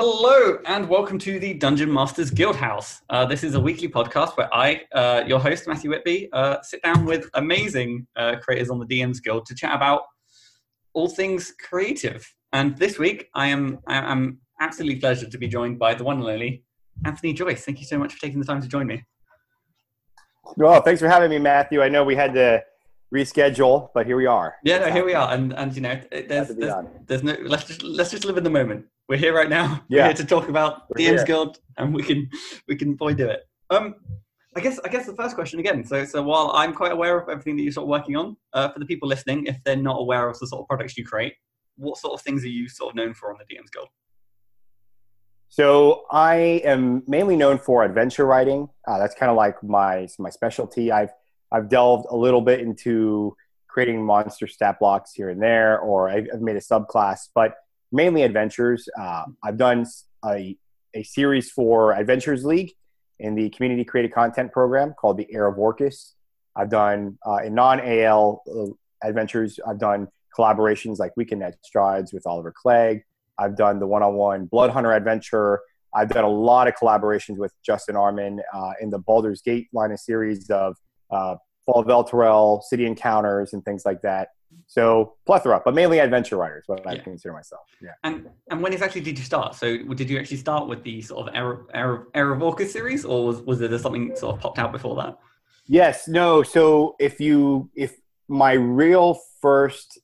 [0.00, 3.00] Hello and welcome to the Dungeon Masters Guildhouse.
[3.10, 6.80] Uh, this is a weekly podcast where I, uh, your host Matthew Whitby, uh, sit
[6.84, 10.02] down with amazing uh, creators on the DM's Guild to chat about
[10.92, 12.24] all things creative.
[12.52, 16.18] And this week, I am I am absolutely pleasured to be joined by the one
[16.20, 16.62] and only
[17.04, 17.64] Anthony Joyce.
[17.64, 19.02] Thank you so much for taking the time to join me.
[20.56, 21.82] Well, thanks for having me, Matthew.
[21.82, 22.62] I know we had to
[23.12, 24.58] reschedule, but here we are.
[24.62, 27.82] Yeah, no, here we are, and and you know, there's there's, there's, no let's just
[27.82, 28.86] let's just live in the moment.
[29.08, 29.82] We're here right now.
[29.88, 30.02] Yeah.
[30.02, 31.24] We're here to talk about We're DM's here.
[31.24, 32.28] Guild, and we can
[32.68, 33.48] we can boy do it.
[33.70, 33.94] Um,
[34.54, 35.82] I guess I guess the first question again.
[35.84, 38.68] So so while I'm quite aware of everything that you're sort of working on, uh,
[38.68, 41.34] for the people listening, if they're not aware of the sort of products you create,
[41.76, 43.88] what sort of things are you sort of known for on the DM's Guild?
[45.48, 48.68] So I am mainly known for adventure writing.
[48.86, 50.92] Uh, that's kind of like my my specialty.
[50.92, 51.12] I've
[51.50, 53.34] I've delved a little bit into
[53.68, 57.54] creating monster stat blocks here and there, or I've, I've made a subclass, but
[57.92, 58.88] mainly adventures.
[58.98, 59.86] Uh, I've done
[60.24, 60.56] a,
[60.94, 62.72] a series for Adventures League
[63.18, 66.14] in the community created content program called the Heir of Orcus.
[66.56, 69.58] I've done uh, in non AL uh, adventures.
[69.66, 73.02] I've done collaborations like Weekend at Strahd's with Oliver Clegg.
[73.38, 75.60] I've done the one on one Blood Hunter adventure.
[75.94, 79.90] I've done a lot of collaborations with Justice Arman uh, in the Baldur's Gate line
[79.92, 80.76] of series of
[81.10, 84.28] uh, Fall of Elturel, City Encounters, and things like that.
[84.66, 86.92] So plethora, but mainly adventure writers, what yeah.
[86.92, 87.62] I consider myself.
[87.80, 87.90] Yeah.
[88.04, 89.54] And and when exactly did you start?
[89.54, 93.40] So did you actually start with the sort of Heir of Orcus series, or was
[93.42, 95.18] was there something sort of popped out before that?
[95.66, 96.08] Yes.
[96.08, 96.42] No.
[96.42, 99.98] So if you if my real first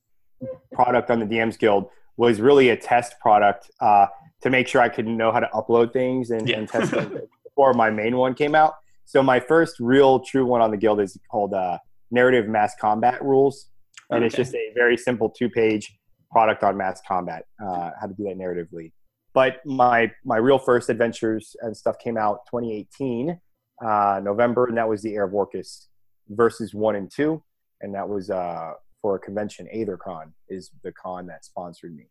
[0.73, 4.06] product on the DMs Guild was really a test product uh,
[4.42, 6.58] to make sure I could know how to upload things and, yeah.
[6.58, 8.75] and test them before my main one came out.
[9.05, 11.79] So my first real true one on the guild is called uh,
[12.11, 13.67] Narrative Mass Combat Rules,
[14.10, 14.27] and okay.
[14.27, 15.97] it's just a very simple two-page
[16.30, 18.92] product on mass combat, uh, how to do that narratively.
[19.33, 23.38] But my my real first adventures and stuff came out 2018
[23.84, 25.88] uh, November, and that was the Heir of Orcus
[26.29, 27.42] versus one and two,
[27.80, 29.68] and that was uh, for a convention.
[29.74, 32.06] AetherCon is the con that sponsored me.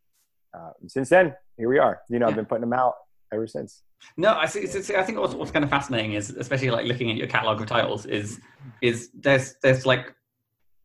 [0.53, 2.01] Uh, since then, here we are.
[2.09, 2.29] You know, yeah.
[2.29, 2.93] I've been putting them out
[3.33, 3.81] ever since.
[4.17, 4.67] No, I see.
[4.67, 7.61] see I think what's, what's kind of fascinating is, especially like looking at your catalog
[7.61, 8.39] of titles, is
[8.81, 10.13] is there's there's like,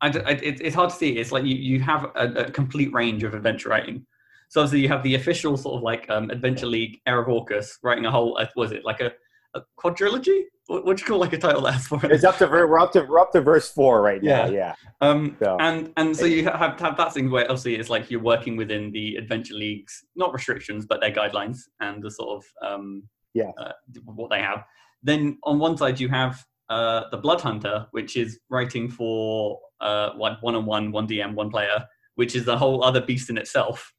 [0.00, 1.18] I, I, it, it's hard to see.
[1.18, 4.06] It's like you you have a, a, complete range of adventure writing.
[4.48, 8.06] So obviously you have the official sort of like um, Adventure League of Orcus writing
[8.06, 8.38] a whole.
[8.38, 9.12] Uh, was it like a,
[9.54, 10.44] a quadrilogy?
[10.66, 12.12] What would you call like a title that's for it?
[12.12, 14.46] It's up to we're up to we're up to verse four right now.
[14.46, 14.74] Yeah, yeah.
[15.00, 15.56] Um, so.
[15.60, 18.92] and and so you have have that thing where obviously it's like you're working within
[18.92, 23.02] the Adventure League's not restrictions but their guidelines and the sort of um,
[23.34, 23.72] yeah uh,
[24.04, 24.64] what they have.
[25.02, 30.10] Then on one side you have uh, the Blood Hunter, which is writing for uh,
[30.16, 31.84] like one on one, one DM, one player,
[32.16, 33.92] which is a whole other beast in itself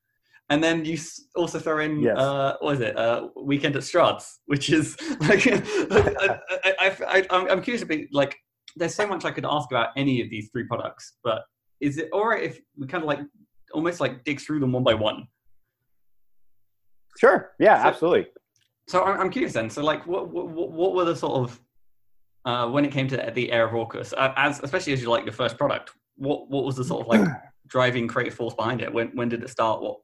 [0.50, 0.98] and then you
[1.36, 2.18] also throw in yes.
[2.18, 8.00] uh, what is it uh, weekend at Strahd, which is like I, am curious about
[8.12, 8.36] like
[8.76, 11.44] there's so much I could ask about any of these three products, but
[11.80, 13.20] is it all right if we kind of like
[13.74, 15.28] almost like dig through them one by one?
[17.18, 17.52] Sure.
[17.60, 17.82] Yeah.
[17.84, 18.28] So, absolutely.
[18.88, 19.70] So I'm curious then.
[19.70, 21.60] So like, what what, what were the sort of
[22.50, 25.34] uh, when it came to the Heir of Orcus, as especially as you like your
[25.34, 27.28] first product, what what was the sort of like
[27.68, 28.92] driving creative force behind it?
[28.92, 29.82] When when did it start?
[29.82, 29.98] What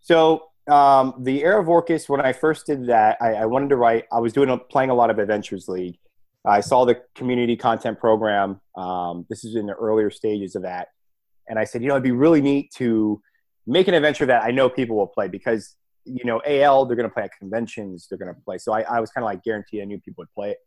[0.00, 3.76] so um, the Heir of Orcus, when I first did that, I, I wanted to
[3.76, 4.04] write.
[4.12, 5.98] I was doing a, playing a lot of Adventures League.
[6.46, 8.60] I saw the community content program.
[8.76, 10.88] Um, this is in the earlier stages of that,
[11.48, 13.20] and I said, you know, it'd be really neat to
[13.66, 15.74] make an adventure that I know people will play because
[16.04, 18.58] you know AL they're going to play at conventions, they're going to play.
[18.58, 20.58] So I, I was kind of like guaranteed I knew people would play it.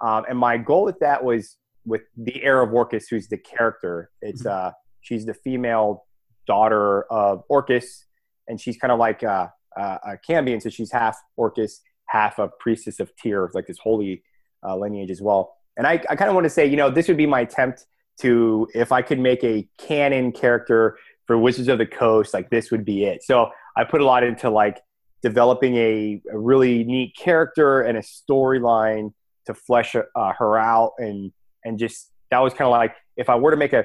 [0.00, 4.10] Um, and my goal with that was with the Heir of Orcus, who's the character.
[4.22, 4.68] It's mm-hmm.
[4.68, 4.70] uh,
[5.00, 6.04] she's the female
[6.46, 8.04] daughter of Orcus
[8.48, 12.48] and she's kind of like a, a, a Cambion, so she's half Orcus, half a
[12.58, 14.22] priestess of Tyr, like this holy
[14.66, 15.54] uh, lineage as well.
[15.76, 17.86] And I, I kind of want to say, you know, this would be my attempt
[18.20, 22.70] to, if I could make a canon character for Wizards of the Coast, like this
[22.70, 23.22] would be it.
[23.22, 24.80] So I put a lot into like
[25.22, 29.12] developing a, a really neat character and a storyline
[29.48, 31.32] to flesh uh, her out, and
[31.64, 33.84] and just that was kind of like if I were to make a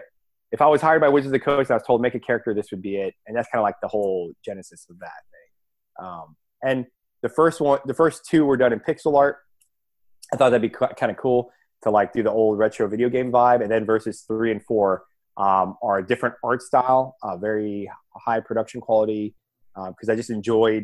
[0.53, 2.19] if I was hired by Wizards of the Coast and I was told make a
[2.19, 3.15] character, this would be it.
[3.25, 6.05] And that's kind of like the whole genesis of that thing.
[6.07, 6.85] Um, and
[7.23, 9.37] the first one, the first two were done in pixel art.
[10.31, 11.49] I thought that'd be kind of cool
[11.81, 13.63] to like do the old retro video game vibe.
[13.63, 15.05] And then verses three and four
[15.37, 19.33] um, are a different art style, uh, very high production quality.
[19.73, 20.83] Because um, I just enjoyed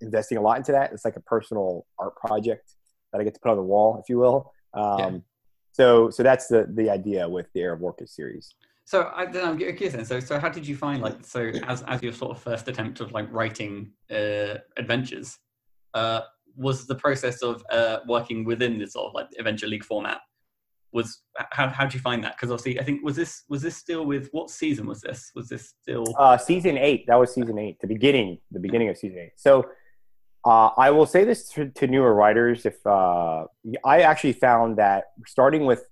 [0.00, 0.92] investing a lot into that.
[0.92, 2.72] It's like a personal art project
[3.14, 4.52] that I get to put on the wall, if you will.
[4.74, 5.18] Um, yeah.
[5.72, 8.54] So, so that's the the idea with the Heir of Orcus series.
[8.84, 9.94] So I, then I'm curious.
[9.94, 10.04] Then.
[10.04, 13.00] So so how did you find like so as as your sort of first attempt
[13.00, 15.38] of like writing uh, adventures?
[15.94, 16.22] Uh,
[16.56, 20.20] was the process of uh, working within this sort of like adventure league format
[20.94, 22.36] was how how did you find that?
[22.36, 25.32] Because obviously, I think was this was this still with what season was this?
[25.34, 27.04] Was this still uh, season eight?
[27.08, 29.32] That was season eight, the beginning, the beginning of season eight.
[29.36, 29.66] So
[30.44, 33.44] uh, I will say this to, to newer writers: if uh,
[33.84, 35.86] I actually found that starting with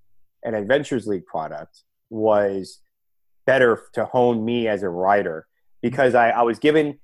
[0.44, 2.80] an Adventures League product was
[3.46, 5.46] better to hone me as a writer
[5.80, 6.98] because I, I was given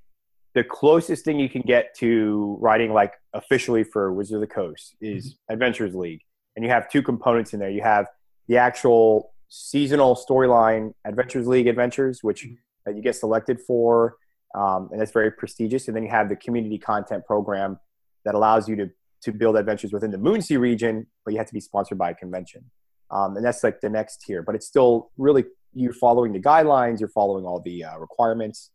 [0.55, 4.94] the closest thing you can get to writing like officially for Wizard of the Coast
[5.01, 5.53] is mm-hmm.
[5.53, 6.23] Adventures League
[6.59, 7.71] and you have two components in there.
[7.71, 8.06] You have
[8.49, 12.97] the actual seasonal storyline Adventures League adventures, which mm-hmm.
[12.97, 14.17] you get selected for,
[14.55, 15.89] um, and that's very prestigious.
[15.89, 17.79] And then you have the community content program
[18.25, 18.91] that allows you to
[19.21, 22.15] to build adventures within the Moonsea region, but you have to be sponsored by a
[22.15, 22.65] convention.
[23.11, 24.43] Um, and that's like the next tier.
[24.43, 28.71] But it's still really you're following the guidelines, you're following all the uh, requirements.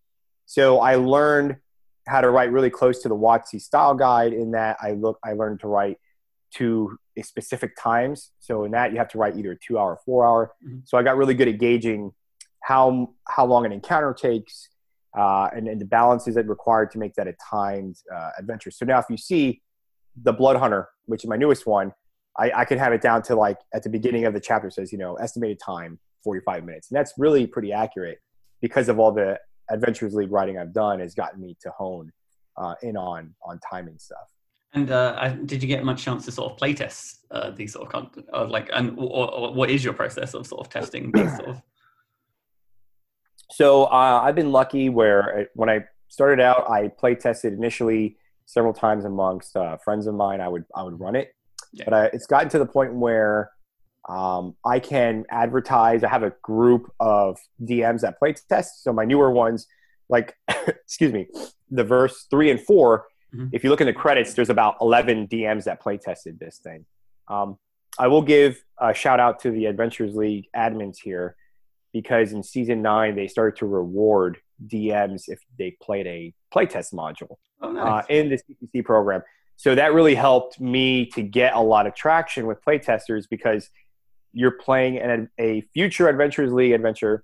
[0.45, 1.57] So I learned
[2.07, 4.33] how to write really close to the WotC style guide.
[4.33, 5.97] In that I look, I learned to write
[6.55, 8.31] to specific times.
[8.39, 10.51] So in that you have to write either a two hour, four hour.
[10.65, 10.79] Mm-hmm.
[10.85, 12.11] So I got really good at gauging
[12.61, 14.69] how how long an encounter takes
[15.17, 18.71] uh, and, and the balances that required to make that a timed uh, adventure.
[18.71, 19.61] So now if you see
[20.21, 21.91] the Blood Hunter, which is my newest one,
[22.37, 24.91] I, I could have it down to like at the beginning of the chapter says
[24.91, 28.19] you know estimated time 45 minutes, and that's really pretty accurate
[28.61, 29.39] because of all the
[29.69, 32.11] Adventures League writing I've done has gotten me to hone
[32.57, 34.33] uh, in on on timing stuff.
[34.73, 38.09] And uh, did you get much chance to sort of playtest uh, these sort of
[38.33, 41.49] or like, and or, or what is your process of sort of testing these sort
[41.49, 41.61] of?
[43.55, 48.17] So uh, I've been lucky where uh, when I started out, I play tested initially
[48.45, 50.41] several times amongst uh, friends of mine.
[50.41, 51.33] I would I would run it,
[51.71, 51.85] yeah.
[51.85, 53.51] but I, it's gotten to the point where
[54.09, 56.03] um, I can advertise.
[56.03, 58.83] I have a group of DMs that play test.
[58.83, 59.67] So my newer ones,
[60.09, 60.35] like
[60.67, 61.27] excuse me,
[61.69, 63.47] the verse three and four Mm-hmm.
[63.51, 66.85] If you look in the credits, there's about 11 DMs that play tested this thing.
[67.27, 67.57] Um,
[67.97, 71.35] I will give a shout out to the Adventures League admins here
[71.93, 77.37] because in season nine they started to reward DMs if they played a playtest module
[77.61, 78.03] oh, nice.
[78.03, 79.21] uh, in the CPC program.
[79.55, 83.69] So that really helped me to get a lot of traction with playtesters because
[84.33, 87.23] you're playing an, a future Adventures League adventure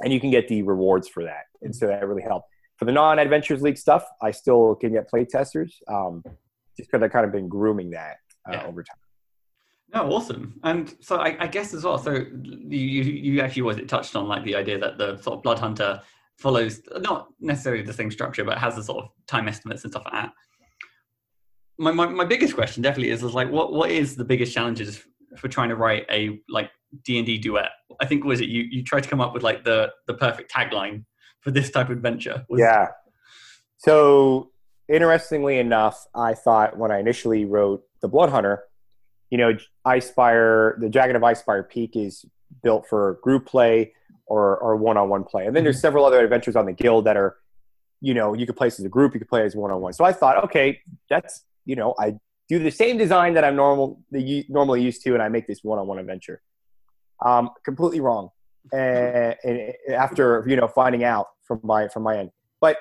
[0.00, 1.44] and you can get the rewards for that.
[1.62, 2.48] And so that really helped
[2.82, 6.22] for the non-adventures league stuff, I still can get play testers, um,
[6.76, 8.16] just because I've kind of been grooming that
[8.48, 8.66] uh, yeah.
[8.66, 8.96] over time.
[9.94, 10.58] No, awesome.
[10.62, 11.98] And so I, I, guess as well.
[11.98, 15.42] So you you actually was it touched on like the idea that the sort of
[15.42, 16.00] blood hunter
[16.38, 20.04] follows not necessarily the same structure, but has the sort of time estimates and stuff
[20.06, 20.32] like that.
[21.78, 25.02] My, my, my biggest question definitely is, is like what what is the biggest challenges
[25.36, 26.70] for trying to write a like
[27.04, 27.70] D and D duet?
[28.00, 30.50] I think was it you you tried to come up with like the the perfect
[30.50, 31.04] tagline
[31.40, 32.46] for this type of adventure.
[32.50, 32.88] Yeah.
[33.78, 34.52] So
[34.88, 38.64] interestingly enough, I thought when I initially wrote the Blood Hunter,
[39.32, 39.56] you know,
[39.86, 42.26] Icespire, the Dragon of Icespire Peak is
[42.62, 43.94] built for group play
[44.26, 45.46] or, or one-on-one play.
[45.46, 45.80] And then there's mm-hmm.
[45.80, 47.38] several other adventures on the guild that are,
[48.02, 49.94] you know, you could play as a group, you could play as one-on-one.
[49.94, 52.16] So I thought, okay, that's, you know, I
[52.50, 55.60] do the same design that I'm normal, the, normally used to, and I make this
[55.62, 56.42] one-on-one adventure.
[57.24, 58.28] Um, completely wrong
[58.74, 62.32] and, and after you know finding out from my from my end.
[62.60, 62.76] But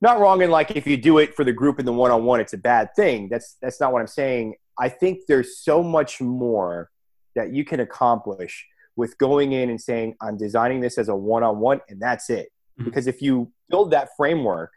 [0.00, 2.24] not wrong in like if you do it for the group and the one on
[2.24, 3.28] one, it's a bad thing.
[3.28, 4.56] That's that's not what I'm saying.
[4.78, 6.90] I think there's so much more
[7.34, 8.66] that you can accomplish
[8.96, 12.30] with going in and saying I'm designing this as a one on one and that's
[12.30, 12.48] it.
[12.78, 12.84] Mm-hmm.
[12.84, 14.72] Because if you build that framework,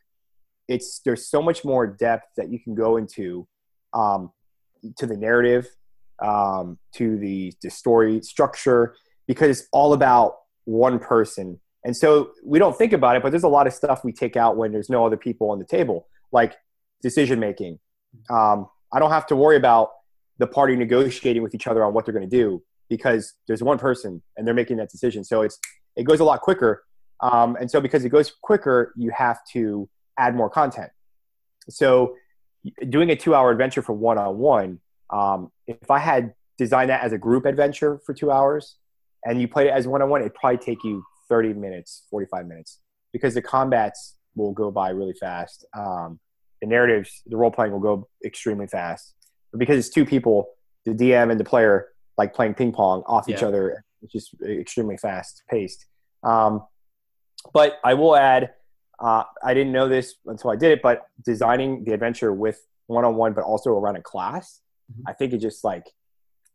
[0.67, 3.47] it's there's so much more depth that you can go into
[3.93, 4.31] um,
[4.97, 5.67] to the narrative,
[6.21, 8.95] um, to the the story structure,
[9.27, 11.59] because it's all about one person.
[11.83, 14.35] And so we don't think about it, but there's a lot of stuff we take
[14.35, 16.55] out when there's no other people on the table, like
[17.01, 17.79] decision making.
[18.29, 19.91] Um, I don't have to worry about
[20.37, 23.77] the party negotiating with each other on what they're going to do because there's one
[23.77, 25.23] person and they're making that decision.
[25.23, 25.59] So it's
[25.95, 26.83] it goes a lot quicker.
[27.21, 30.89] Um, and so because it goes quicker, you have to add more content.
[31.69, 32.15] So
[32.87, 34.79] doing a two-hour adventure for one-on-one,
[35.09, 38.77] um, if I had designed that as a group adventure for two hours,
[39.25, 42.47] and you played it as one on one, it'd probably take you 30 minutes, 45
[42.47, 42.79] minutes,
[43.11, 45.65] because the combats will go by really fast.
[45.77, 46.19] Um,
[46.61, 49.13] the narratives, the role playing will go extremely fast.
[49.51, 50.49] But because it's two people,
[50.85, 53.35] the DM and the player like playing ping pong off yeah.
[53.35, 55.85] each other, it's just extremely fast paced.
[56.23, 56.63] Um,
[57.53, 58.51] but I will add,
[58.99, 63.05] uh, I didn't know this until I did it, but designing the adventure with one
[63.05, 64.61] on one, but also around a class,
[64.91, 65.03] mm-hmm.
[65.07, 65.85] I think it just like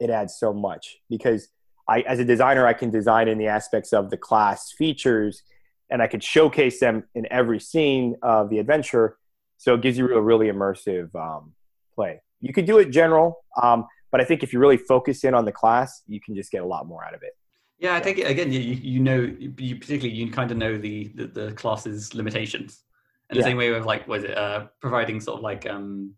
[0.01, 1.49] it adds so much because
[1.89, 5.43] I, as a designer, I can design in the aspects of the class features,
[5.91, 9.19] and I could showcase them in every scene of the adventure.
[9.65, 11.55] So it gives you a really immersive um,
[11.95, 12.21] play.
[12.43, 15.47] You could do it general, um, but I think if you really focus in on
[15.47, 17.33] the class, you can just get a lot more out of it.
[17.79, 21.27] Yeah, I think again, you, you know, you particularly you kind of know the the,
[21.29, 22.83] the class's limitations.
[23.31, 23.47] In the yeah.
[23.47, 26.15] same way with like, was it uh, providing sort of like um,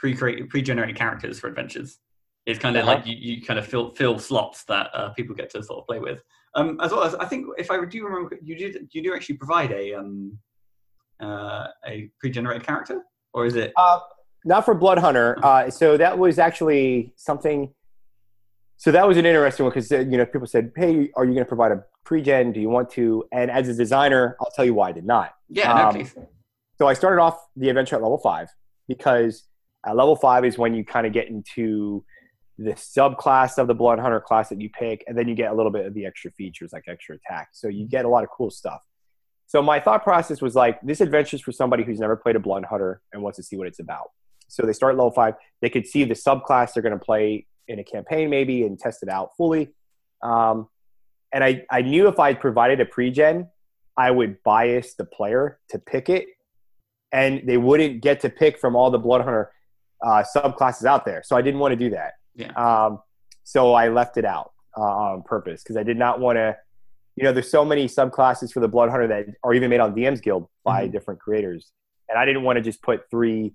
[0.00, 1.98] pre pre-generated characters for adventures?
[2.46, 2.96] It's kind of uh-huh.
[2.96, 5.86] like you, you kind of fill fill slots that uh, people get to sort of
[5.86, 6.20] play with.
[6.56, 9.36] Um, as well as I think if I do remember, you did you do actually
[9.36, 10.36] provide a um,
[11.22, 13.02] uh, a pre-generated character,
[13.32, 13.72] or is it?
[13.76, 14.00] Uh,
[14.44, 15.38] not for Blood Hunter.
[15.42, 17.72] Uh, so that was actually something.
[18.76, 21.32] So that was an interesting one because uh, you know people said, "Hey, are you
[21.32, 22.52] going to provide a pre-gen?
[22.52, 25.32] Do you want to?" And as a designer, I'll tell you why I did not.
[25.48, 26.14] Yeah, no, um, please.
[26.78, 28.48] So I started off the adventure at level five
[28.88, 29.44] because
[29.86, 32.04] at level five is when you kind of get into
[32.58, 35.54] the subclass of the blood hunter class that you pick and then you get a
[35.54, 38.30] little bit of the extra features like extra attack so you get a lot of
[38.30, 38.82] cool stuff
[39.52, 42.40] so my thought process was like this adventure is for somebody who's never played a
[42.40, 44.10] blood hunter and wants to see what it's about.
[44.48, 45.34] So they start level five.
[45.60, 49.02] They could see the subclass they're going to play in a campaign maybe and test
[49.02, 49.68] it out fully.
[50.22, 50.68] Um,
[51.34, 53.48] and I, I knew if i provided a pre-gen
[53.98, 56.28] i would bias the player to pick it.
[57.12, 59.52] And they wouldn't get to pick from all the blood hunter
[60.02, 61.22] uh, subclasses out there.
[61.26, 62.14] So i didn't want to do that.
[62.34, 62.52] Yeah.
[62.52, 63.00] Um,
[63.44, 66.56] so I left it out uh, on purpose because I did not want to.
[67.16, 69.94] You know, there's so many subclasses for the Blood Hunter that are even made on
[69.94, 70.92] DM's Guild by mm-hmm.
[70.92, 71.72] different creators,
[72.08, 73.54] and I didn't want to just put three,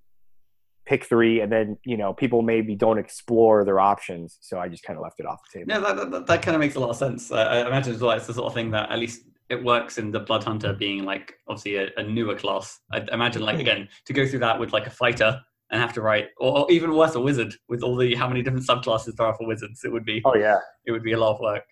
[0.86, 4.38] pick three, and then you know people maybe don't explore their options.
[4.42, 5.72] So I just kind of left it off the table.
[5.72, 7.32] Yeah, that, that, that kind of makes a lot of sense.
[7.32, 9.98] Uh, I imagine as well, it's the sort of thing that at least it works
[9.98, 12.80] in the Blood Hunter being like obviously a, a newer class.
[12.92, 13.62] I imagine like mm-hmm.
[13.62, 15.40] again to go through that with like a fighter
[15.72, 18.42] and have to write, or, or, even worse, a wizard with all the how many
[18.42, 19.82] different subclasses there are for wizards.
[19.84, 20.22] It would be.
[20.26, 20.60] Oh yeah.
[20.86, 21.64] It would be a lot of work.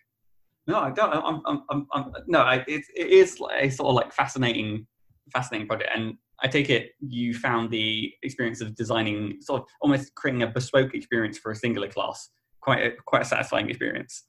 [0.68, 1.14] No, I don't.
[1.14, 1.42] I'm.
[1.46, 1.64] I'm.
[1.70, 4.88] I'm, I'm no, I, it, it is a sort of like fascinating,
[5.32, 10.16] fascinating project, and I take it you found the experience of designing, sort of almost
[10.16, 12.30] creating a bespoke experience for a singular class,
[12.62, 14.26] quite a, quite a satisfying experience.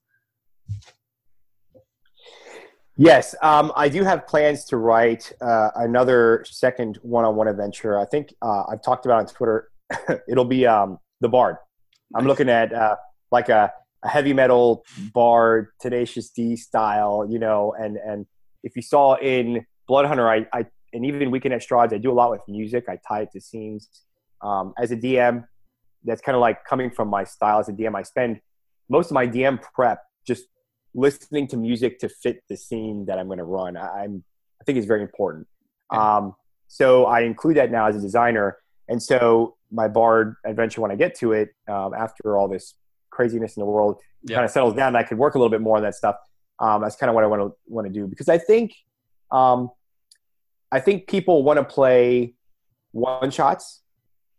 [2.99, 7.99] Yes, um, I do have plans to write uh, another second one-on-one adventure.
[7.99, 9.71] I think uh, I've talked about on Twitter.
[10.29, 11.57] It'll be um, the Bard.
[12.15, 12.29] I'm nice.
[12.29, 12.97] looking at uh,
[13.31, 13.71] like a,
[14.07, 17.75] a, heavy metal Bard, Tenacious D style, you know.
[17.79, 18.27] And and
[18.63, 22.11] if you saw in Blood Hunter, I, I and even Weekend at Strahd's, I do
[22.11, 22.85] a lot with music.
[22.89, 23.89] I tie it to scenes.
[24.43, 25.45] Um, as a DM,
[26.05, 27.95] that's kind of like coming from my style as a DM.
[27.95, 28.41] I spend
[28.89, 30.45] most of my DM prep just
[30.95, 33.77] listening to music to fit the scene that I'm going to run.
[33.77, 34.25] I, am
[34.61, 35.47] I think is very important.
[35.91, 36.35] Um,
[36.69, 38.59] so I include that now as a designer.
[38.89, 42.75] And so my Bard adventure, when I get to it, um, after all this
[43.17, 44.37] craziness in the world yeah.
[44.37, 46.17] kind of settles down, I could work a little bit more on that stuff.
[46.59, 48.75] Um, that's kind of what I want to want to do because I think,
[49.31, 49.71] um,
[50.71, 52.35] I think people want to play
[52.93, 53.83] one shots.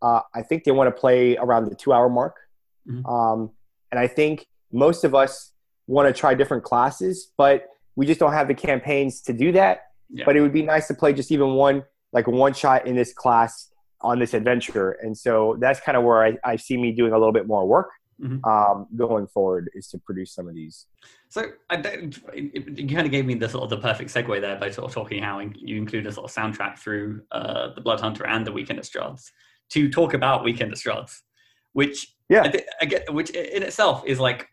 [0.01, 2.36] Uh, I think they want to play around the two hour mark,
[2.88, 3.05] mm-hmm.
[3.05, 3.51] um,
[3.91, 5.53] and I think most of us
[5.88, 9.86] want to try different classes, but we just don't have the campaigns to do that.
[10.10, 10.25] Yeah.
[10.25, 13.13] But it would be nice to play just even one, like one shot in this
[13.13, 13.69] class
[14.01, 14.91] on this adventure.
[15.01, 17.65] And so that's kind of where I, I see me doing a little bit more
[17.67, 17.89] work
[18.21, 18.43] mm-hmm.
[18.45, 20.86] um, going forward is to produce some of these.
[21.29, 21.77] So I,
[22.33, 24.93] you kind of gave me the sort of the perfect segue there by sort of
[24.93, 28.51] talking how you include a sort of soundtrack through uh, the Blood Hunter and the
[28.51, 29.31] Weekend at Strahd's
[29.69, 31.24] to talk about Weekend at Strahd's,
[31.74, 34.47] which yeah, I, I get, which in itself is like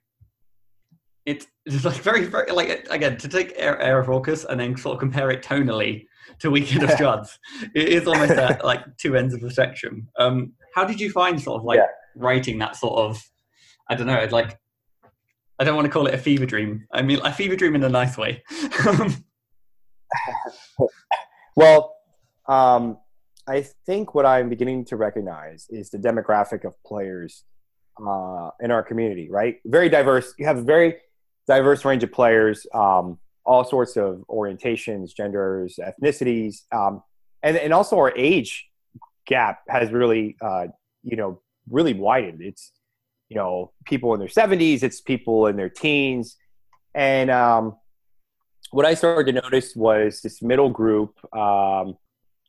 [1.27, 4.77] it's, it's like very, very like again to take Air, Heir of Orcus and then
[4.77, 6.07] sort of compare it tonally
[6.41, 7.39] to Weekend of Strahd's.
[7.75, 10.09] it is almost at like two ends of the spectrum.
[10.19, 11.87] Um, how did you find sort of like yeah.
[12.17, 13.23] writing that sort of
[13.89, 14.59] I don't know, I'd like
[15.59, 16.87] I don't want to call it a fever dream.
[16.93, 18.43] I mean, a fever dream in a nice way.
[21.57, 21.95] well,
[22.49, 22.99] um,
[23.47, 27.45] I think what I'm beginning to recognize is the demographic of players
[28.05, 29.31] uh, in our community.
[29.31, 30.35] Right, very diverse.
[30.39, 30.97] You have a very
[31.47, 37.01] diverse range of players, um, all sorts of orientations, genders, ethnicities, um,
[37.45, 38.67] and and also our age
[39.27, 40.67] gap has really, uh,
[41.05, 42.43] you know, really widened.
[42.43, 42.73] It's
[43.35, 46.37] you know people in their seventies, it's people in their teens,
[46.95, 47.77] and um,
[48.71, 51.19] what I started to notice was this middle group.
[51.35, 51.99] Um,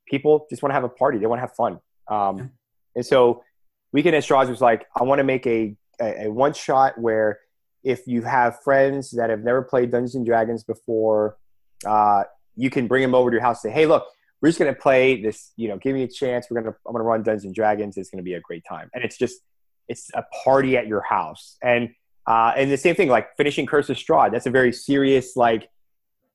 [0.08, 2.52] people just want to have a party; they want to have fun, um,
[2.96, 3.44] and so
[3.94, 7.40] Weekend Strahd's was like, I want to make a, a, a one shot where
[7.84, 11.38] if you have friends that have never played Dungeons and Dragons before,
[11.86, 12.26] uh,
[12.56, 13.64] you can bring them over to your house.
[13.64, 14.06] And say, hey, look,
[14.40, 15.52] we're just gonna play this.
[15.56, 16.46] You know, give me a chance.
[16.48, 17.98] We're gonna I'm gonna run Dungeons and Dragons.
[17.98, 18.92] It's gonna be a great time.
[18.94, 19.40] And it's just
[19.88, 21.58] it's a party at your house.
[21.62, 21.90] And
[22.28, 24.32] Uh, and the same thing, like finishing Curse of Strahd.
[24.32, 25.70] That's a very serious, like,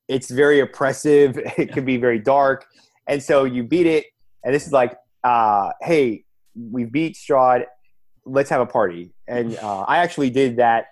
[0.07, 1.37] it's very oppressive.
[1.57, 1.73] It yeah.
[1.73, 2.65] can be very dark.
[3.07, 4.05] And so you beat it,
[4.43, 6.23] and this is like, uh, hey,
[6.55, 7.65] we beat Strahd.
[8.25, 9.11] Let's have a party.
[9.27, 10.85] And uh, I actually did that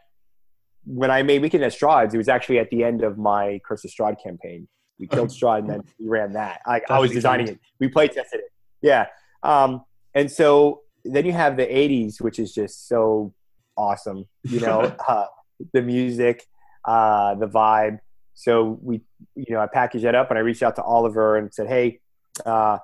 [0.86, 2.14] when I made Weekend at Strahd's.
[2.14, 4.68] It was actually at the end of my Curse of Strahd campaign.
[5.00, 6.60] We killed Strahd, and then we ran that.
[6.66, 7.60] I, I was designing it.
[7.80, 8.52] We play tested it.
[8.82, 9.06] Yeah.
[9.44, 13.34] Um, and so then you have the 80s, which is just so
[13.78, 14.26] awesome.
[14.44, 15.26] You know, uh,
[15.74, 16.46] the music,
[16.86, 18.00] uh, the vibe.
[18.34, 19.02] So we,
[19.36, 22.00] you know, I packaged that up and I reached out to Oliver and said, hey,
[22.46, 22.78] uh,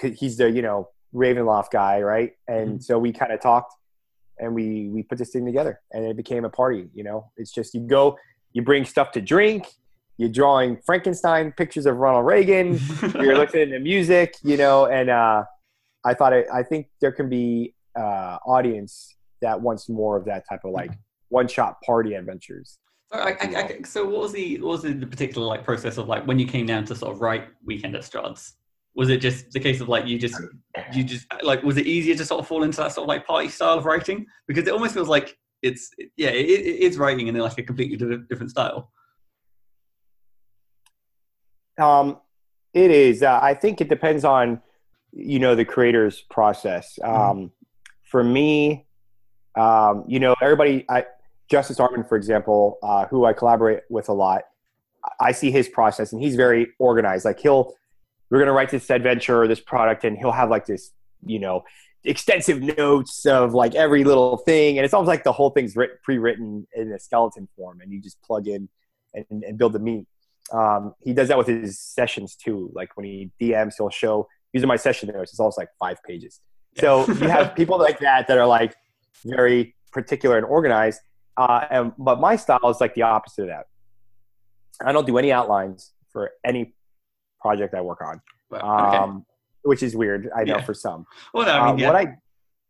[0.00, 2.32] he's the, you know, Ravenloft guy, right?
[2.46, 2.78] And mm-hmm.
[2.80, 3.74] so we kind of talked
[4.38, 7.30] and we we put this thing together and it became a party, you know.
[7.36, 8.16] It's just you go,
[8.52, 9.66] you bring stuff to drink,
[10.16, 12.80] you're drawing Frankenstein pictures of Ronald Reagan,
[13.14, 15.44] you're listening to music, you know, and uh
[16.04, 20.44] I thought it, I think there can be uh, audience that wants more of that
[20.48, 20.92] type of like
[21.28, 22.78] one shot party adventures.
[23.12, 26.08] So, I, I, I, so what was the what was the particular like process of
[26.08, 28.54] like when you came down to sort of write Weekend at Strahd's?
[28.94, 30.40] Was it just the case of like you just
[30.92, 33.26] you just like was it easier to sort of fall into that sort of like
[33.26, 37.28] party style of writing because it almost feels like it's yeah it, it is writing
[37.28, 37.96] in like a completely
[38.28, 38.90] different style.
[41.80, 42.18] Um,
[42.74, 43.22] it is.
[43.22, 44.60] Uh, I think it depends on
[45.12, 46.98] you know the creator's process.
[47.02, 47.14] Mm-hmm.
[47.14, 47.46] Um, mm-hmm.
[48.04, 48.86] For me,
[49.56, 50.84] um, you know, everybody.
[50.88, 51.04] I,
[51.48, 54.42] Justice Arman, for example, uh, who I collaborate with a lot.
[55.18, 57.24] I see his process, and he's very organized.
[57.24, 57.74] Like he'll,
[58.30, 60.92] we're gonna write this adventure or this product, and he'll have like this,
[61.24, 61.64] you know,
[62.04, 65.96] extensive notes of like every little thing, and it's almost like the whole thing's written,
[66.04, 68.68] pre-written in a skeleton form, and you just plug in
[69.14, 70.06] and, and build the meat.
[70.52, 72.70] Um, he does that with his sessions too.
[72.74, 75.32] Like when he DMs, he'll show these are my session notes.
[75.32, 76.40] It's almost like five pages.
[76.78, 78.74] So you have people like that that are like
[79.24, 81.00] very particular and organized.
[81.36, 83.66] Uh, and, but my style is like the opposite of that.
[84.84, 86.74] I don't do any outlines for any
[87.40, 88.20] project I work on,
[88.52, 88.62] okay.
[88.62, 89.26] um,
[89.62, 90.30] which is weird.
[90.34, 90.62] I know yeah.
[90.62, 91.06] for some.
[91.34, 91.86] Well, I mean, uh, yeah.
[91.86, 92.16] what I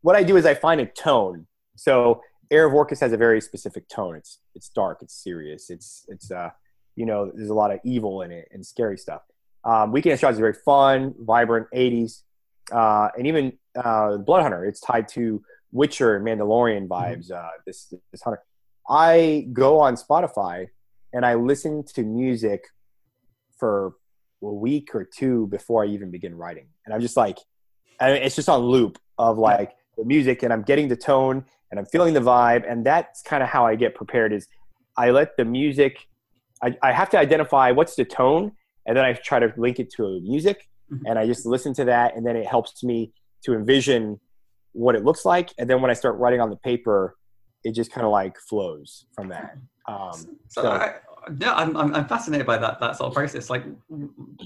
[0.03, 1.47] what I do is I find a tone.
[1.77, 4.17] So Heir of Orcus has a very specific tone.
[4.17, 4.99] It's it's dark.
[5.03, 5.71] It's serious.
[5.71, 6.51] It's it's uh
[6.97, 9.23] you know there's a lot of evil in it and scary stuff.
[9.65, 12.23] Um, Weekend Strahd is very fun, vibrant, 80s,
[12.73, 14.65] uh, and even uh, Blood Hunter.
[14.65, 15.43] It's tied to
[15.73, 16.93] Witcher and Mandalorian mm-hmm.
[16.93, 17.31] vibes.
[17.31, 18.43] Uh, this this hunter.
[18.89, 20.67] I go on Spotify
[21.13, 22.65] and I listen to music
[23.59, 23.95] for
[24.43, 27.39] a week or two before I even begin writing, and I'm just like,
[28.01, 31.45] I mean, it's just on loop of like the music, and I'm getting the tone
[31.71, 34.33] and I'm feeling the vibe, and that's kind of how I get prepared.
[34.33, 34.49] Is
[34.97, 36.07] I let the music.
[36.63, 38.53] I, I have to identify what's the tone
[38.87, 41.07] and then I try to link it to music, mm-hmm.
[41.07, 43.13] and I just listen to that, and then it helps me
[43.45, 44.21] to envision
[44.73, 47.17] what it looks like, and then when I start writing on the paper,
[47.65, 49.57] it just kind of like flows from that.
[49.87, 50.13] Um,
[50.49, 50.95] so, so I,
[51.39, 53.51] yeah, I'm, I'm fascinated by that that sort of process.
[53.51, 53.65] Like,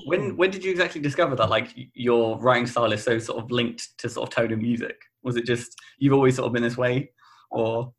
[0.07, 3.51] when when did you exactly discover that like your writing style is so sort of
[3.51, 4.97] linked to sort of tone and music?
[5.23, 7.11] Was it just you've always sort of been this way,
[7.51, 7.93] or?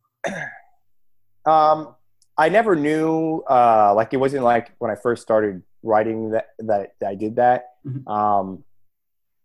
[1.45, 1.95] Um,
[2.38, 3.43] I never knew.
[3.50, 7.36] Uh, like it wasn't like when I first started writing that that, that I did
[7.38, 7.65] that.
[7.86, 8.08] Mm-hmm.
[8.08, 8.63] Um,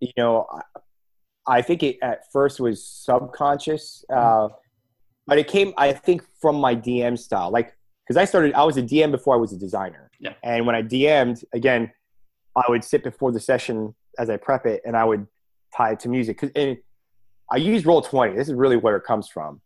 [0.00, 4.52] you know, I, I, think it at first was subconscious, mm-hmm.
[4.52, 4.56] uh,
[5.26, 7.50] but it came, I think, from my DM style.
[7.50, 10.10] Like, because I started, I was a DM before I was a designer.
[10.18, 10.32] Yeah.
[10.42, 11.92] And when I DM'd, again,
[12.56, 15.26] I would sit before the session as I prep it, and I would
[15.76, 16.38] tie it to music.
[16.38, 16.78] Cause, and
[17.50, 18.36] I use Roll Twenty.
[18.36, 19.60] This is really where it comes from.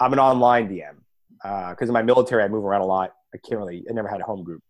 [0.00, 0.96] I'm an online DM
[1.42, 3.12] because uh, in my military I move around a lot.
[3.34, 3.84] I can't really.
[3.88, 4.62] I never had a home group.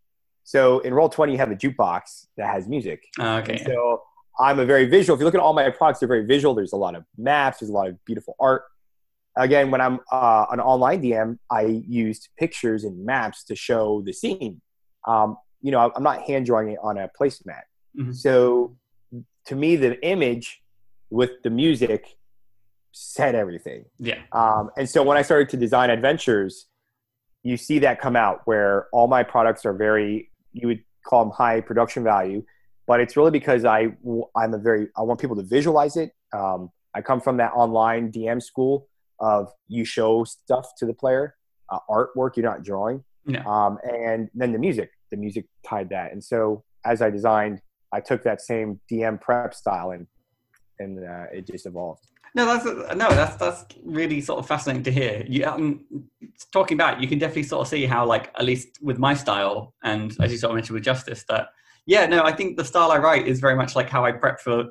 [0.44, 3.02] So in Roll Twenty, you have a jukebox that has music.
[3.18, 3.56] Uh, okay.
[3.56, 4.02] And so
[4.38, 5.14] I'm a very visual.
[5.14, 6.54] If you look at all my products, they're very visual.
[6.54, 7.58] There's a lot of maps.
[7.58, 8.64] There's a lot of beautiful art.
[9.36, 14.12] Again, when I'm uh, an online DM, I used pictures and maps to show the
[14.12, 14.60] scene.
[15.08, 17.62] Um, you know, I'm not hand drawing it on a placemat.
[17.98, 18.12] Mm-hmm.
[18.12, 18.76] So
[19.46, 20.62] to me, the image
[21.10, 22.16] with the music
[22.92, 23.86] said everything.
[23.98, 24.20] Yeah.
[24.32, 26.66] Um, and so when I started to design adventures,
[27.42, 31.32] you see that come out where all my products are very you would call them
[31.32, 32.42] high production value,
[32.86, 33.88] but it's really because I
[34.36, 36.12] I'm a very I want people to visualize it.
[36.32, 38.88] Um, I come from that online DM school
[39.20, 41.34] of you show stuff to the player,
[41.70, 43.42] uh, artwork you're not drawing, yeah.
[43.46, 44.90] um, and then the music.
[45.10, 47.60] The music tied that, and so as I designed,
[47.92, 50.06] I took that same DM prep style and
[50.78, 52.06] and uh, it just evolved.
[52.34, 52.64] No, that's
[52.96, 55.24] no, that's that's really sort of fascinating to hear.
[55.28, 55.84] You um,
[56.52, 59.74] talking about, you can definitely sort of see how, like, at least with my style,
[59.84, 61.48] and as you sort of mentioned with Justice, that
[61.86, 64.40] yeah, no, I think the style I write is very much like how I prep
[64.40, 64.64] for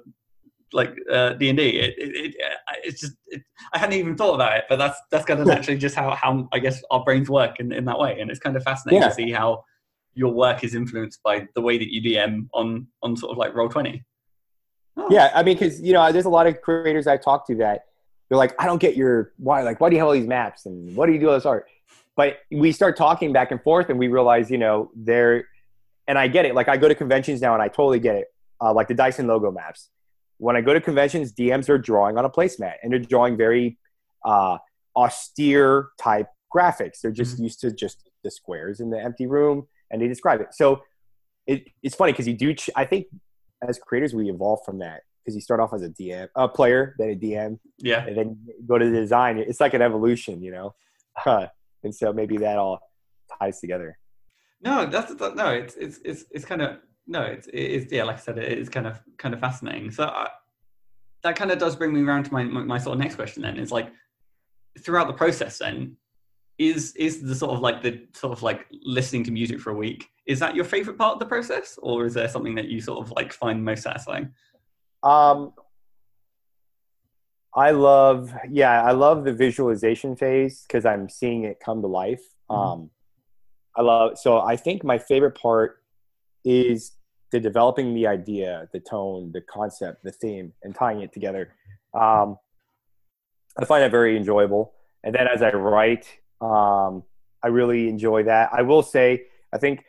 [0.74, 1.70] like uh, D and D.
[1.80, 2.36] It, it, it,
[2.84, 5.78] it's just it, I hadn't even thought about it, but that's that's kind of naturally
[5.80, 8.58] just how how I guess our brains work in, in that way, and it's kind
[8.58, 9.08] of fascinating Yeah.
[9.10, 9.64] to see how
[10.16, 13.56] your work is influenced by the way that you DM on on sort of like
[13.56, 14.04] roll twenty.
[14.96, 15.08] Oh.
[15.10, 17.86] Yeah, I mean, because you know, there's a lot of creators I talk to that
[18.30, 19.62] they're like, I don't get your why.
[19.62, 21.46] Like, why do you have all these maps and what do you do all this
[21.46, 21.68] art?
[22.16, 25.48] But we start talking back and forth, and we realize, you know, they're
[26.08, 26.54] and I get it.
[26.56, 28.34] Like, I go to conventions now, and I totally get it.
[28.62, 29.90] Uh, like the Dyson Logos maps.
[30.38, 33.78] When I go to conventions, DMs are drawing on a placemat, and they're drawing very
[34.26, 34.58] uh,
[34.96, 37.02] austere type graphics.
[37.02, 40.54] They're just used to just the squares in the empty room, and they describe it.
[40.54, 40.82] So
[41.46, 42.54] it, it's funny because you do.
[42.54, 43.08] Ch- I think
[43.68, 46.96] as creators, we evolve from that because you start off as a DM, a player,
[46.98, 49.38] then a DM, Yeah, and then go to the design.
[49.38, 50.76] It's like an evolution, you know.
[51.84, 52.80] and so maybe that all
[53.40, 53.98] ties together.
[54.62, 58.18] no, that's that, no, it's it's it's it's kind of no, it's it's yeah, like
[58.18, 59.92] I said, it is kind of kind of fascinating.
[59.92, 60.30] So I,
[61.24, 63.44] that kind of does bring me around to my, my my sort of next question.
[63.44, 63.92] Then is like
[64.80, 65.98] throughout the process, then
[66.58, 69.76] is is the sort of like the sort of like listening to music for a
[69.76, 72.80] week is that your favorite part of the process or is there something that you
[72.80, 74.34] sort of like find most satisfying
[75.04, 75.54] Um,
[77.56, 82.24] I love, yeah, I love the visualization phase because I'm seeing it come to life.
[82.50, 82.56] Mhm.
[82.56, 82.90] Um,
[83.76, 85.84] I love, so I think my favorite part
[86.44, 86.94] is
[87.32, 91.54] the developing the idea, the tone, the concept, the theme, and tying it together.
[91.94, 92.38] Um,
[93.58, 94.74] I find that very enjoyable.
[95.04, 96.08] And then as I write,
[96.42, 97.04] um,
[97.44, 98.50] I really enjoy that.
[98.54, 99.84] I will say, I think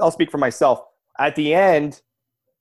[0.00, 0.80] I'll speak for myself.
[1.18, 2.00] At the end,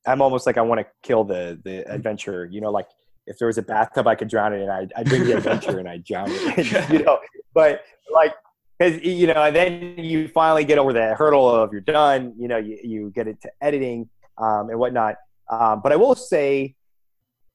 [0.08, 2.46] I'm almost like I want to kill the the adventure.
[2.46, 2.88] You know, like
[3.28, 5.80] if there was a bathtub I could drown it in, I'd, I'd bring the adventure
[5.80, 6.90] and I'd drown it.
[6.92, 7.20] you know,
[7.54, 8.34] but like
[8.78, 12.34] because you know, and then you finally get over the hurdle of you're done.
[12.38, 15.16] You know, you you get into editing um, and whatnot.
[15.50, 16.76] Um, but I will say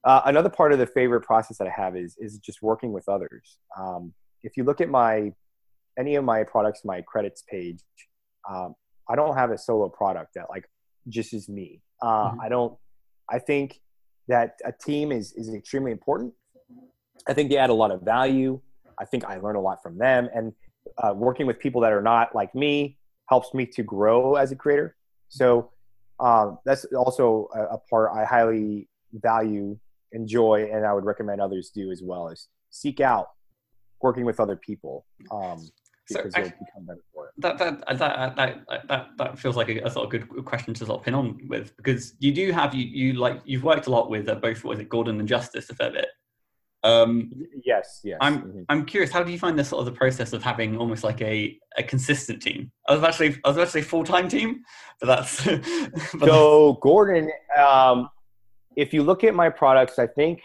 [0.05, 3.09] uh, another part of the favorite process that I have is is just working with
[3.09, 3.59] others.
[3.79, 4.13] Um,
[4.43, 5.33] if you look at my
[5.99, 7.81] any of my products, my credits page,
[8.49, 8.75] um,
[9.11, 10.65] I don't have a solo product that like
[11.09, 11.83] just is me.
[12.01, 12.39] Uh, Mhm.
[12.45, 12.79] I don't.
[13.29, 13.81] I think
[14.29, 16.33] that a team is is extremely important.
[17.29, 18.61] I think they add a lot of value.
[18.99, 20.53] I think I learn a lot from them, and
[20.99, 24.57] uh, working with people that are not like me helps me to grow as a
[24.57, 24.97] creator.
[25.29, 25.71] So
[26.19, 29.79] um, that's also a, a part I highly value,
[30.13, 32.29] enjoy, and I would recommend others do as well.
[32.29, 33.29] Is seek out
[34.03, 35.59] working with other people um,
[36.13, 37.33] So, because you'll become better for it.
[37.39, 40.87] that that that that that, that feels like a, a sort of good question to
[40.87, 43.91] sort of pin on with because you do have you you like you've worked a
[43.91, 46.09] lot with uh, both was it Gordon and Justice a fair bit.
[46.83, 47.31] Um,
[47.63, 48.17] Yes, yes.
[48.23, 48.65] I'm- Mhm.
[48.71, 51.21] I'm curious, how do you find the sort of the process of having almost like
[51.21, 52.73] a, a consistent team?
[52.89, 54.65] I was actually I was actually full time team,
[54.99, 55.45] but that's
[56.15, 58.09] but so Gordon, um,
[58.77, 60.41] if you look at my products, I think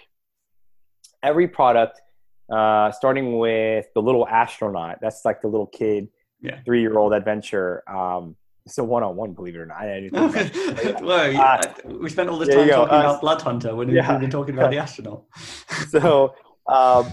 [1.24, 2.02] every product,
[2.50, 6.08] uh, starting with the little astronaut, that's like the little kid,
[6.42, 6.60] Yeah.
[6.66, 7.84] three year old adventure.
[7.90, 9.78] Um, it's a one on one, believe it or not.
[9.78, 11.62] I didn't think about well, Uh,
[12.00, 14.12] we spent all this time talking Uh, about Blood Hunter when yeah.
[14.12, 15.24] we've been talking about the astronaut.
[15.90, 16.34] so
[16.68, 17.06] um,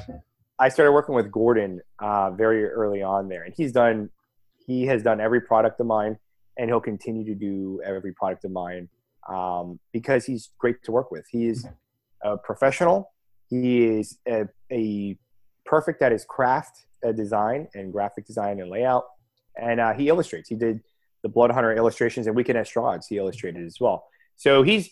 [0.59, 4.11] I started working with Gordon uh, very early on there, and he's done.
[4.67, 6.19] He has done every product of mine,
[6.57, 8.89] and he'll continue to do every product of mine
[9.29, 11.27] um, because he's great to work with.
[11.31, 11.67] He is
[12.23, 13.13] a professional.
[13.51, 15.19] He is a, a
[15.73, 19.05] perfect at his craft, uh, design and graphic design and layout,
[19.57, 20.47] and uh, he illustrates.
[20.47, 20.83] He did
[21.23, 23.07] the Blood Hunter illustrations and Weekend at Strahd's.
[23.07, 24.05] He illustrated as well.
[24.37, 24.91] So he's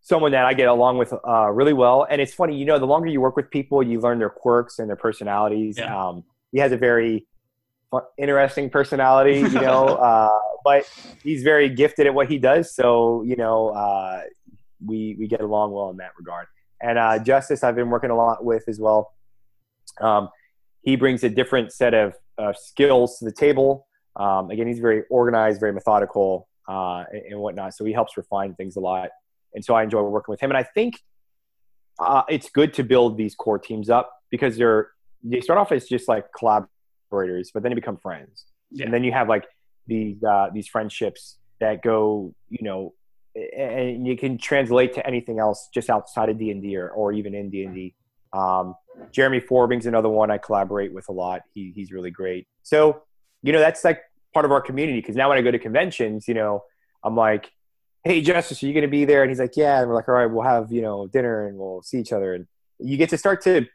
[0.00, 2.08] someone that I get along with uh, really well.
[2.10, 4.80] And it's funny, you know, the longer you work with people, you learn their quirks
[4.80, 5.78] and their personalities.
[5.78, 5.94] Yeah.
[5.94, 7.28] Um, he has a very
[8.18, 10.90] interesting personality, you know, uh, but
[11.22, 12.74] he's very gifted at what he does.
[12.74, 14.22] So, you know, uh,
[14.84, 16.48] we, we get along well in that regard.
[16.82, 19.12] And uh, Justice, I've been working a lot with as well.
[20.00, 20.28] Um,
[20.82, 23.86] he brings a different set of uh, skills to the table.
[24.16, 27.74] Um, again, he's very organized, very methodical, uh, and, and whatnot.
[27.74, 29.10] So he helps refine things a lot
[29.54, 30.50] and so I enjoy working with him.
[30.50, 31.00] And I think
[31.98, 34.88] uh, it's good to build these core teams up because they're
[35.22, 38.84] they start off as just like collaborators, but then they become friends, Yeah.
[38.84, 39.44] and then you have like
[39.86, 42.94] these uh, these friendships that go, you know,
[43.34, 47.12] and you can translate to anything else just outside of D and D or, or
[47.12, 47.94] even in D and D.
[48.32, 48.74] Um,
[49.12, 51.42] Jeremy Forbing's another one I collaborate with a lot.
[51.54, 52.46] He, he's really great.
[52.62, 53.02] So,
[53.42, 54.00] you know, that's like
[54.34, 56.62] part of our community because now when I go to conventions, you know,
[57.02, 57.50] I'm like,
[58.02, 60.08] hey justice are you going to be there and he's like yeah and we're like
[60.08, 62.46] all right we'll have you know dinner and we'll see each other and
[62.78, 63.66] you get to start to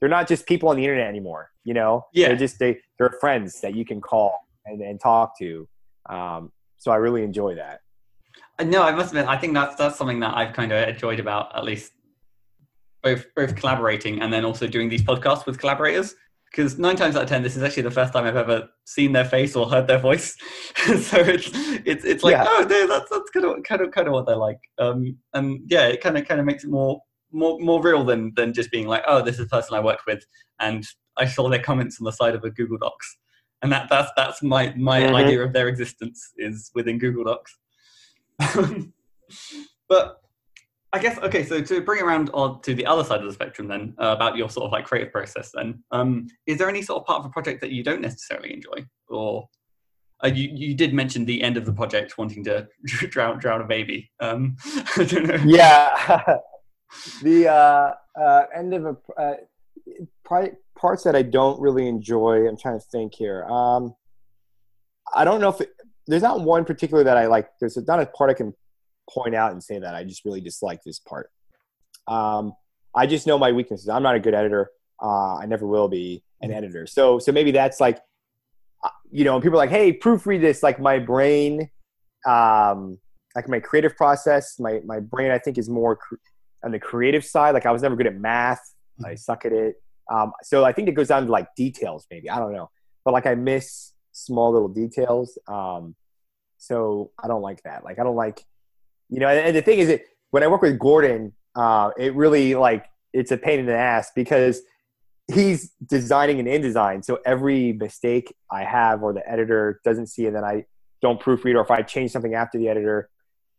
[0.00, 2.28] they're not just people on the internet anymore you know Yeah.
[2.28, 4.34] they're just they they're friends that you can call
[4.66, 5.66] and, and talk to
[6.10, 7.80] um, so i really enjoy that
[8.58, 11.18] Uh, No, I must admit, I think that's that's something that I've kind of enjoyed
[11.18, 11.92] about at least
[13.08, 16.14] both both collaborating and then also doing these podcasts with collaborators.
[16.50, 19.12] Because nine times out of ten, this is actually the first time I've ever seen
[19.12, 20.34] their face or heard their voice.
[20.86, 21.50] so it's
[21.84, 22.44] it's it's like, Yeah.
[22.48, 24.60] oh no, that's that's kind of kind of kind of what they're like.
[24.78, 27.00] Um, and yeah, it kind of kind of makes it more
[27.32, 30.06] more more real than than just being like, oh, this is the person I worked
[30.06, 30.24] with,
[30.58, 30.84] and
[31.18, 33.18] I saw their comments on the side of a Google Docs,
[33.62, 35.14] and that that's that's my my Mhm.
[35.14, 37.58] idea of their existence is within Google Docs.
[39.88, 40.20] but
[40.92, 41.44] I guess okay.
[41.44, 44.08] So to bring it around on to the other side of the spectrum, then uh,
[44.16, 47.20] about your sort of like creative process, then um, is there any sort of part
[47.20, 49.48] of a project that you don't necessarily enjoy, or
[50.24, 52.66] uh, you you did mention the end of the project wanting to
[53.10, 54.10] drown drown a baby?
[54.20, 54.56] Um,
[54.96, 55.42] I don't know.
[55.44, 56.38] yeah
[57.22, 59.34] the uh, uh, end of a uh,
[60.76, 63.94] parts that i don't really enjoy i'm trying to think here um,
[65.14, 65.70] i don't know if it,
[66.06, 68.52] there's not one particular that i like there's not a part i can
[69.08, 71.30] point out and say that i just really dislike this part.
[72.06, 72.52] Um,
[72.94, 73.88] i just know my weaknesses.
[73.88, 74.70] I'm not a good editor.
[75.02, 76.86] Uh, i never will be an editor.
[76.86, 78.00] So so maybe that's like
[78.84, 80.62] uh, you know people are like hey proofread this.
[80.62, 81.70] Like my brain
[82.26, 82.98] um,
[83.34, 86.16] like my creative process my my brain i think is more cr-
[86.64, 87.52] on the creative side.
[87.54, 88.60] Like i was never good at math.
[89.04, 89.76] I suck at it.
[90.10, 92.30] Um, so i think it goes down to like details maybe.
[92.30, 92.70] I don't know.
[93.04, 95.38] But like i miss small little details.
[95.46, 95.94] Um,
[96.56, 97.84] so i don't like that.
[97.84, 98.44] Like i don't like
[99.08, 102.14] you know and, and the thing is that when i work with gordon uh, it
[102.14, 104.60] really like it's a pain in the ass because
[105.32, 110.34] he's designing an InDesign, so every mistake I have or the editor doesn't see, and
[110.34, 110.64] then I
[111.02, 113.10] don't proofread, or if I change something after the editor,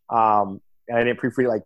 [0.10, 1.64] um, and I didn't proofread, like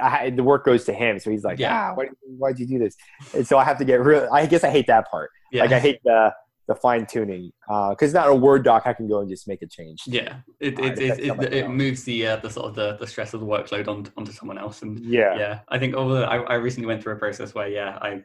[0.00, 1.18] I, the work goes to him.
[1.18, 1.90] So he's like, Yeah.
[1.90, 2.96] "Yeah, why, why'd you do this?"
[3.34, 4.28] And so I have to get real.
[4.30, 5.30] I guess I hate that part.
[5.50, 5.62] Yeah.
[5.62, 6.32] Like I hate the
[6.70, 7.50] the fine tuning
[7.90, 8.84] because not a Word doc.
[8.86, 10.04] I can go and just make a change.
[10.06, 12.96] Yeah, it Uh, it, it it, it, it moves the uh, the sort of the,
[12.98, 15.36] the stress of the workload on, onto someone else, and Yeah.
[15.36, 18.22] yeah, I think over I, I recently went through a process where yeah, I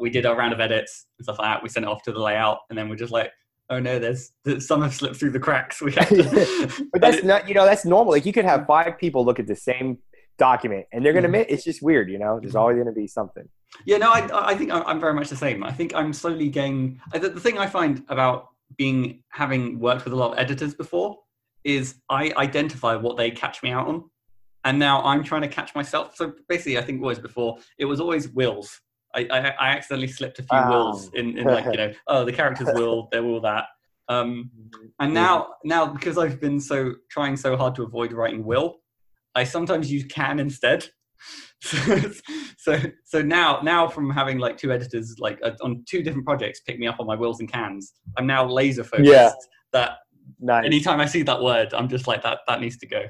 [0.00, 1.62] we did a round of edits and stuff like that.
[1.64, 3.32] We sent it off to the layout, and then we're just like,
[3.70, 5.82] oh no, there's, there's some have slipped through the cracks.
[5.82, 8.12] We have to, But that's not, you know, that's normal.
[8.12, 9.98] Like you could have five people look at the same
[10.38, 12.92] document and they're going to admit it's just weird, you know, there's always going to
[12.92, 13.48] be something.
[13.84, 15.62] Yeah, no, I, I think I'm very much the same.
[15.62, 17.00] I think I'm slowly getting.
[17.12, 21.18] The the thing I find about being having worked with a lot of editors before
[21.64, 24.04] is I identify what they catch me out on,
[24.64, 26.16] and now I'm trying to catch myself.
[26.16, 28.80] So basically, I think it was before it was always wills.
[29.14, 30.70] I, I, I accidentally slipped a few Oh.
[30.70, 33.66] wills in, in like you know oh the characters will they're will that.
[34.08, 34.50] Um,
[34.98, 38.76] and now now because I've been so trying so hard to avoid writing will,
[39.38, 40.86] I sometimes use can instead.
[42.58, 46.60] so so now now from having like two editors like uh, on two different projects
[46.60, 49.10] pick me up on my wills and cans, I'm now laser focused.
[49.10, 49.30] Yeah.
[49.72, 49.90] That
[50.40, 50.66] Nice.
[50.66, 53.02] anytime I see that word, I'm just like that that needs to go.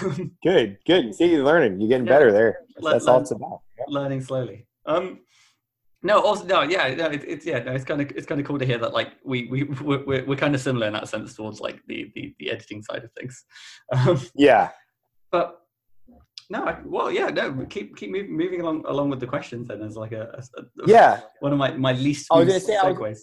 [0.44, 1.12] Good, good.
[1.14, 1.80] See, you're learning.
[1.80, 2.12] You're getting Yeah.
[2.12, 2.60] better there.
[2.76, 3.62] That's, Let- that's all it's about.
[3.88, 4.66] Learning slowly.
[4.86, 5.20] Um,
[6.04, 8.46] no, also no, yeah, no, it, it's yeah, no, it's kind of it's kind of
[8.46, 11.08] cool to hear that like we we we're, we're, we're kind of similar in that
[11.08, 13.44] sense towards like the the, the editing side of things.
[13.92, 14.70] Um, Yeah.
[15.36, 15.46] But
[16.48, 17.44] no, I, well, yeah, no,
[17.74, 19.62] keep keep moving, moving along along with the questions.
[19.68, 21.20] Then there's like a, a- a- Yeah.
[21.40, 23.20] one of my my least I was gonna say, I was- segues.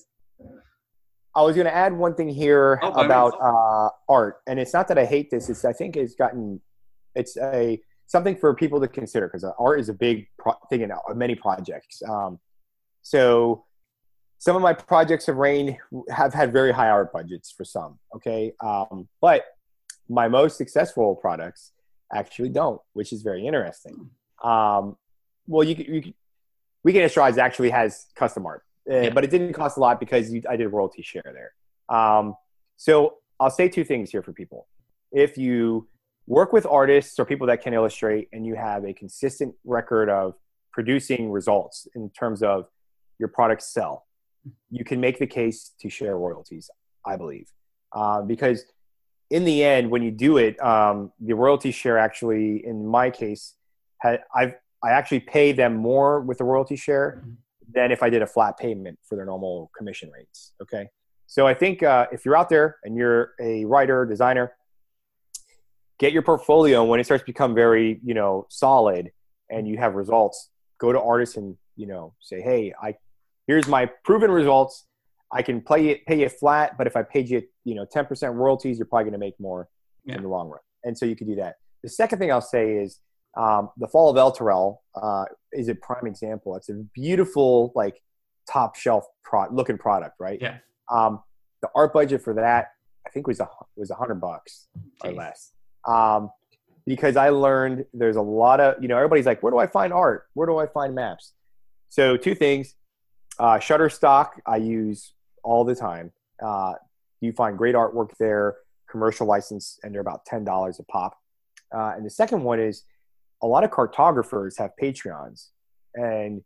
[1.36, 4.88] I was going to add one thing here Oh, about uh, art, and it's not
[4.90, 5.50] that I hate this.
[5.50, 6.62] It's I think it's gotten
[7.16, 10.92] it's a something for people to consider because art is a big pro- thing in
[10.92, 11.96] uh, many projects.
[12.08, 12.40] Um,
[13.02, 13.66] so
[14.38, 15.76] some of my projects have reigned
[16.20, 17.98] have had very high art budgets for some.
[18.18, 19.40] Okay, um, but
[20.20, 21.72] my most successful products
[22.14, 24.10] actually don't, which is very interesting.
[24.44, 24.98] Um,
[25.48, 26.14] well, you, you
[26.84, 29.10] Weekend Strahd's actually has custom art, uh, Yeah.
[29.12, 31.54] but it didn't cost a lot because you, I did royalty share there.
[31.98, 32.36] Um,
[32.78, 34.68] so I'll say two things here for people.
[35.12, 35.88] If you
[36.28, 40.36] work with artists or people that can illustrate and you have a consistent record of
[40.72, 42.66] producing results in terms of
[43.20, 44.06] your products sell,
[44.70, 46.70] you can make the case to share royalties,
[47.06, 47.50] I believe.
[47.94, 48.66] Uh, because
[49.34, 53.56] in the end, when you do it, um, the royalty share actually, in my case,
[53.98, 57.38] had, I've, I actually pay them more with the royalty share Mhm.
[57.74, 60.54] than if I did a flat payment for their normal commission rates.
[60.62, 60.88] Okay.
[61.26, 64.54] So I think uh, if you're out there and you're a writer, designer,
[65.98, 66.82] get your portfolio.
[66.82, 69.12] And when it starts to become very, you know, solid
[69.50, 72.98] and you have results, go to artists and, you know, say, hey, I
[73.48, 74.86] here's my proven results.
[75.34, 78.34] I can play it, pay you flat, but if I paid you, you know, 10%
[78.36, 79.68] royalties, you're probably going to make more
[80.06, 80.16] Yeah.
[80.16, 80.60] in the long run.
[80.84, 81.56] And so you can do that.
[81.82, 83.00] The second thing I'll say is
[83.36, 86.56] um, the Fall of Elturel uh, is a prime example.
[86.56, 88.02] It's a beautiful, like,
[88.50, 90.40] top shelf pro- looking product, right?
[90.40, 90.58] Yeah.
[90.92, 91.22] Um,
[91.62, 92.68] the art budget for that,
[93.08, 94.68] I think, was a was a hundred bucks
[95.04, 95.52] or less.
[95.88, 96.30] Um,
[96.86, 99.92] because I learned there's a lot of you know everybody's like, where do I find
[99.94, 100.26] art?
[100.34, 101.34] Where do I find maps?
[101.90, 102.76] So two things:
[103.40, 105.14] uh, Shutterstock I use
[105.44, 106.12] all the time.
[106.42, 106.74] Uh,
[107.22, 108.56] you find great artwork there,
[108.90, 111.18] commercial license, and they're about ten dollars a pop.
[111.74, 112.84] Uh, and the second one is
[113.42, 115.48] a lot of cartographers have Patreons,
[115.96, 116.42] and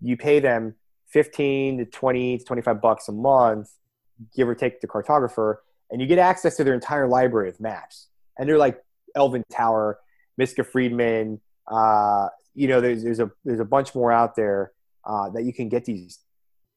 [0.00, 0.74] you pay them
[1.12, 3.70] 15 to 20 to 25 bucks a month,
[4.34, 5.56] give or take the cartographer,
[5.90, 8.08] and you get access to their entire library of maps.
[8.38, 8.82] And they're like
[9.14, 9.98] Elven Tower,
[10.38, 11.40] Miska Fredman.
[11.70, 14.72] Uh, you know, there's there's a there's a bunch more out there
[15.04, 16.18] uh, that you can get these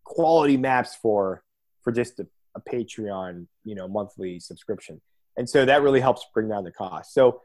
[0.04, 1.44] quality maps for
[1.86, 5.00] for just a, a Patreon, you know, monthly subscription.
[5.38, 7.14] And so that really helps bring down the cost.
[7.14, 7.42] So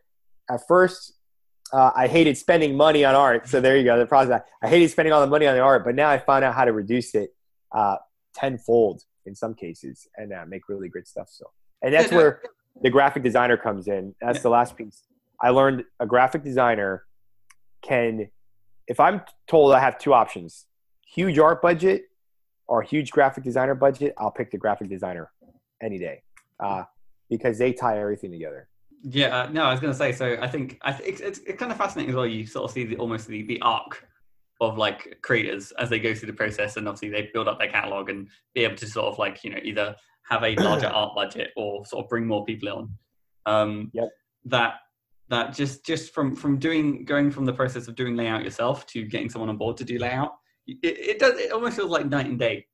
[0.50, 1.12] at first,
[1.72, 3.48] uh, I hated spending money on art.
[3.48, 4.42] So there you go, the process.
[4.62, 6.64] I hated spending all the money on the art, but now I found out how
[6.64, 7.31] to reduce it
[7.70, 7.96] uh,
[8.35, 11.29] tenfold in some cases and uh, make really great stuff.
[11.31, 11.44] So,
[11.83, 12.42] and that's where
[12.83, 14.14] the graphic designer comes in.
[14.20, 15.03] That's the last piece.
[15.40, 17.05] I learned a graphic designer
[17.83, 18.31] can,
[18.88, 20.66] if I'm told I have two options,
[21.07, 22.10] huge art budget
[22.70, 25.33] or huge graphic designer budget, I'll pick the graphic designer
[25.83, 26.22] any day
[26.61, 26.85] uh,
[27.28, 28.68] because they tie everything together.
[29.02, 30.12] Yeah, uh, no, I was going to say.
[30.12, 32.26] So I think I think it's, it's, it's kind of fascinating as well.
[32.26, 34.06] You sort of see the, almost the, the arc
[34.61, 37.70] of like creators as they go through the process, and obviously they build up their
[37.70, 39.96] catalog and be able to sort of like you know either
[40.28, 42.90] have a larger art budget or sort of bring more people on.
[43.46, 44.11] Um, yep.
[44.44, 44.74] That
[45.28, 49.04] that just just from from doing going from the process of doing layout yourself to
[49.04, 50.35] getting someone on board to do layout,
[50.66, 52.66] it, it does it almost feels like night and day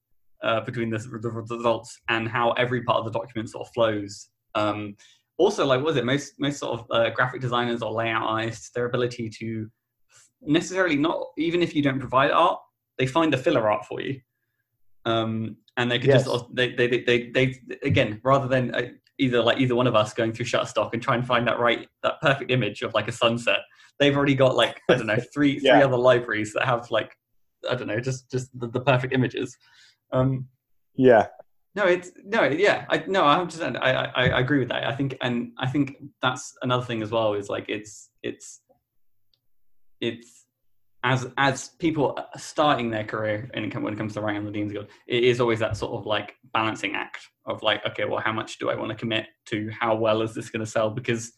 [0.43, 4.29] uh, between the, the, results and how every part of the document sort of flows.
[4.55, 4.97] Um,
[5.39, 8.87] also, like was it most most sort of uh, graphic designers or layout artists, their
[8.87, 9.71] ability to
[10.43, 12.59] necessarily not even if you don't provide art,
[12.99, 14.21] they find the filler art for you.
[15.05, 16.25] Um, and they could yes.
[16.25, 19.95] just they, they, they, they, they again rather than uh, either like either one of
[19.95, 23.09] us going through Shutterstock and try and find that right that perfect image of like
[23.09, 23.61] a sunset.
[23.99, 25.75] They've already got like I don't know three yeah.
[25.75, 27.17] three other libraries that have like
[27.69, 29.57] I don't know just just the, the perfect images.
[30.13, 30.47] Um,
[30.95, 31.27] yeah.
[31.75, 33.77] No, it's no, yeah, I no, I understand.
[33.77, 34.87] I, I I agree with that.
[34.87, 37.35] I think, and I think that's another thing as well.
[37.35, 38.63] Is like it's it's
[40.01, 40.47] it's
[41.05, 44.73] as as people starting their career in, when it comes to writing on the DMs
[44.73, 48.33] Guild, it is always that sort of like balancing act of like, okay, well, how
[48.33, 49.71] much do I want to commit to?
[49.79, 50.91] How well is this going to sell?
[50.91, 51.33] Because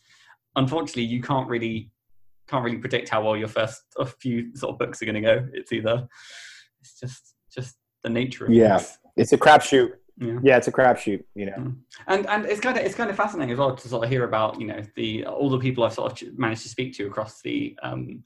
[0.56, 1.90] unfortunately, you can't really
[2.48, 5.20] can't really predict how well your first a few sort of books are going to
[5.20, 5.46] go.
[5.52, 6.08] It's either
[6.80, 8.56] it's just just the nature of it.
[8.56, 8.82] yeah,
[9.16, 9.92] it's a crapshoot.
[10.20, 10.38] Yeah.
[10.42, 11.56] yeah, it's a crapshoot, you know.
[11.56, 11.76] Mm.
[12.08, 14.24] And and it's kind of it's kind of fascinating as well to sort of hear
[14.24, 17.40] about you know the all the people I've sort of managed to speak to across
[17.42, 18.24] the um,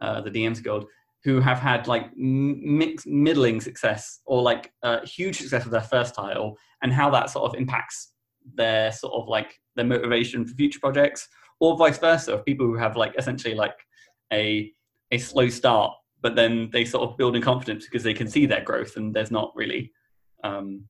[0.00, 0.86] uh, the DMs Guild,
[1.24, 6.14] who have had like mixed, middling success or like uh, huge success with their first
[6.14, 8.12] title, and how that sort of impacts
[8.54, 11.28] their sort of like their motivation for future projects,
[11.60, 13.76] or vice versa, of people who have like essentially like
[14.32, 14.72] a
[15.12, 18.46] a slow start, but then they sort of build in confidence because they can see
[18.46, 19.92] their growth, and there's not really.
[20.42, 20.84] Um,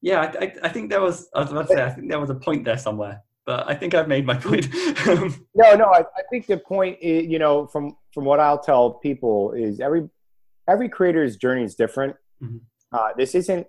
[0.00, 1.28] yeah, I, I, I think there was.
[1.34, 1.82] I was about to say.
[1.82, 4.68] I think there was a point there somewhere but I think I've made my point.
[5.06, 8.90] no, no, I, I, think the point, is, you know, from from what I'll tell
[8.90, 10.08] people is every
[10.68, 12.16] every creator's journey is different.
[12.42, 12.58] Mm-hmm.
[12.92, 13.66] Uh, this isn't,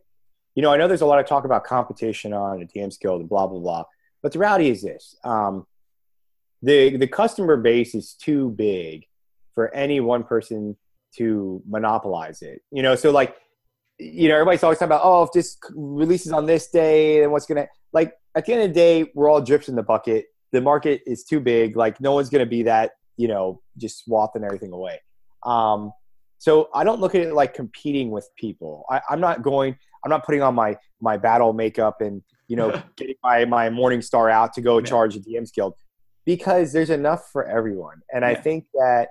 [0.55, 3.21] you know, I know there's a lot of talk about competition on the dm Guild
[3.21, 3.85] and blah blah blah,
[4.21, 5.65] but the reality is this: um,
[6.63, 9.05] the the customer base is too big
[9.53, 10.75] for any one person
[11.17, 12.61] to monopolize it.
[12.71, 13.35] You know, so like
[13.99, 17.45] you know, everybody's always talking about, oh, if this releases on this day, then what's
[17.45, 20.25] gonna like at the end of the day, we're all drips in the bucket.
[20.51, 21.75] The market is too big.
[21.75, 25.01] Like no one's gonna be that, you know, just swathing everything away.
[25.43, 25.91] Um,
[26.37, 28.85] so I don't look at it like competing with people.
[28.89, 29.77] I, I'm not going.
[30.03, 34.01] I'm not putting on my my battle makeup and you know getting my my morning
[34.01, 34.85] star out to go yeah.
[34.85, 35.75] charge the DMs Guild
[36.25, 38.01] because there's enough for everyone.
[38.13, 38.29] And yeah.
[38.29, 39.09] I think that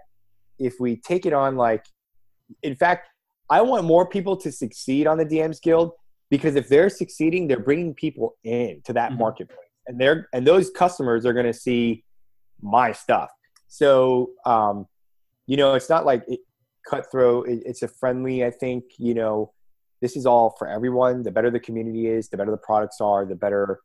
[0.59, 1.85] if we take it on like,
[2.63, 3.09] in fact,
[3.51, 5.93] I want more people to succeed on the DMs Guild
[6.31, 9.21] because if they're succeeding, they're bringing people in to that mm-hmm.
[9.21, 12.05] marketplace, and they're and those customers are going to see
[12.63, 13.31] my stuff.
[13.69, 14.87] So, um,
[15.47, 16.41] you know, it's not like it,
[16.89, 17.49] cutthroat.
[17.49, 18.47] It, it's a friendly.
[18.47, 19.53] I think you know,
[20.01, 21.23] this is all for everyone.
[21.23, 23.81] The better the community is, the better the products are, the better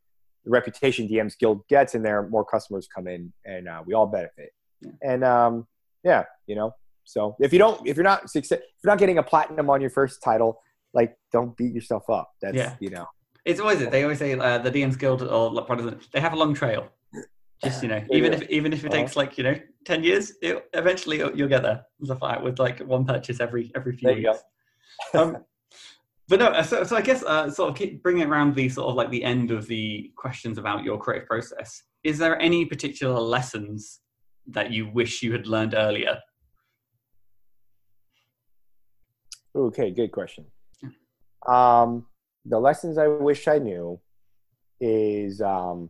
[0.48, 4.08] the reputation DMs Guild gets, and there more customers come in, and uh, we all
[4.08, 4.52] benefit.
[4.82, 4.92] Yeah.
[5.04, 5.68] And um,
[6.04, 6.72] yeah, you know,
[7.04, 9.82] so if you don't, if you're not success, if you're not getting a platinum on
[9.82, 10.62] your first title,
[10.94, 12.32] like don't beat yourself up.
[12.42, 12.76] That's yeah.
[12.80, 13.06] you know.
[13.46, 13.92] It's always it.
[13.92, 15.50] They always say uh, the DMs Guild or
[16.12, 16.90] they have a long trail.
[17.64, 20.70] Just you know, even if even if it takes like you know ten years, it,
[20.74, 21.86] eventually you'll get there.
[22.00, 24.44] There's a fight with like one purchase every every few there weeks.
[25.14, 25.38] um,
[26.28, 28.96] but no, so, so I guess uh, sort of keep bringing around the sort of
[28.96, 31.84] like the end of the questions about your creative process.
[32.04, 34.02] is there any particular lessons
[34.48, 36.20] that you wish you had learned earlier?
[39.56, 40.46] Okay, good question.
[41.48, 42.06] Um,
[42.46, 44.00] the lessons I wish I knew
[44.80, 45.90] is, um,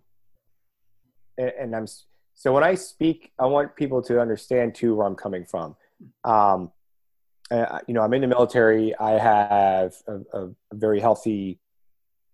[1.37, 1.87] and, and I'm
[2.35, 5.75] so when I speak, I want people to understand too where I'm coming from.
[6.23, 6.71] Um,
[7.51, 8.97] uh, you know, I'm in the military.
[8.97, 11.59] I have a, a, very healthy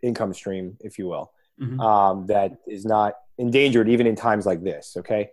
[0.01, 1.79] income stream, if you will, mm-hmm.
[1.79, 4.95] um, that is not endangered even in times like this.
[4.97, 5.29] Okay.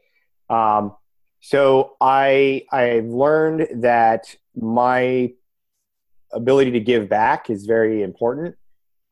[0.49, 0.97] Um,
[1.41, 5.33] so I I've learned that my
[6.33, 8.57] ability to give back is very important.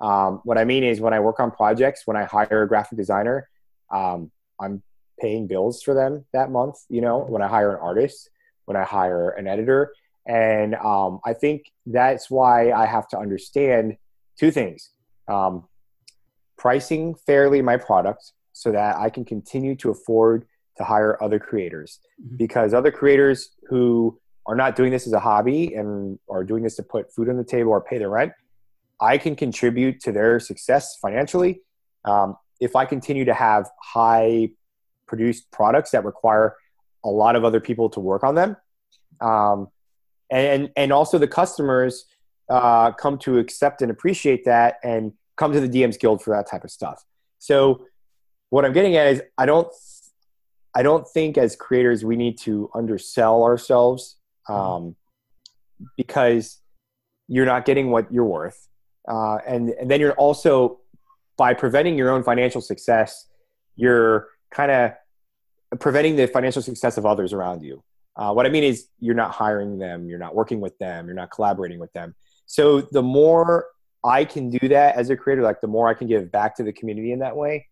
[0.00, 2.98] Um, what I mean is when I work on projects, when I hire a graphic
[2.98, 3.48] designer,
[3.90, 4.82] um, I'm
[5.18, 6.76] paying bills for them that month.
[6.88, 8.30] You know, when I hire an artist,
[8.66, 9.92] when I hire an editor,
[10.28, 13.96] and um, I think that's why I have to understand
[14.38, 14.90] two things:
[15.26, 15.66] um,
[16.56, 21.98] pricing fairly my product so that I can continue to afford to hire other creators,
[22.22, 22.36] mm-hmm.
[22.36, 26.76] because other creators who are not doing this as a hobby and are doing this
[26.76, 28.32] to put food on the table or pay their rent,
[29.00, 31.62] I can contribute to their success financially
[32.04, 34.50] um, if I continue to have high
[35.06, 36.56] produced products that require
[37.04, 38.56] a lot of other people to work on them.
[39.20, 39.68] Um,
[40.30, 42.06] and, and also the customers
[42.48, 46.48] uh, come to accept and appreciate that and come to the DMs Guild for that
[46.48, 47.04] type of stuff.
[47.38, 47.84] So
[48.50, 49.68] what I'm getting at is I don't
[50.74, 54.16] I don't think as creators we need to undersell ourselves
[54.48, 54.96] um,
[55.96, 56.60] because
[57.26, 58.68] you're not getting what you're worth.
[59.08, 60.80] Uh, and, and then you're also,
[61.36, 63.26] by preventing your own financial success,
[63.76, 67.82] you're kind of preventing the financial success of others around you.
[68.18, 71.14] Uh, what I mean is, you're not hiring them, you're not working with them, you're
[71.14, 72.14] not collaborating with them.
[72.46, 73.66] So the more
[74.04, 76.64] I can do that as a creator, like the more I can give back to
[76.64, 77.68] the community in that way,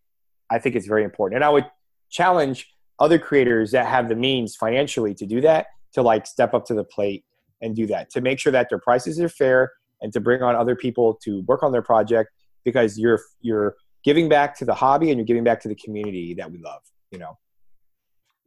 [0.51, 1.36] I think it's very important.
[1.36, 1.66] And I would
[2.11, 2.68] challenge
[2.99, 6.74] other creators that have the means financially to do that to like step up to
[6.74, 7.24] the plate
[7.61, 9.72] and do that to make sure that their prices are fair
[10.03, 12.30] and to bring on other people to work on their project
[12.64, 16.34] because you're you're giving back to the hobby and you're giving back to the community
[16.34, 17.36] that we love you know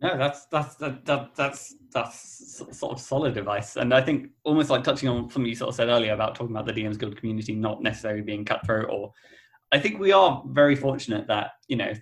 [0.02, 3.76] no that's that's that, that that's that's sort of solid advice.
[3.76, 6.56] And i think almost like touching on something you sort of said earlier about talking
[6.56, 9.12] about the dms guild community not necessarily being cutthroat or
[9.72, 11.93] i think we are very fortunate that you know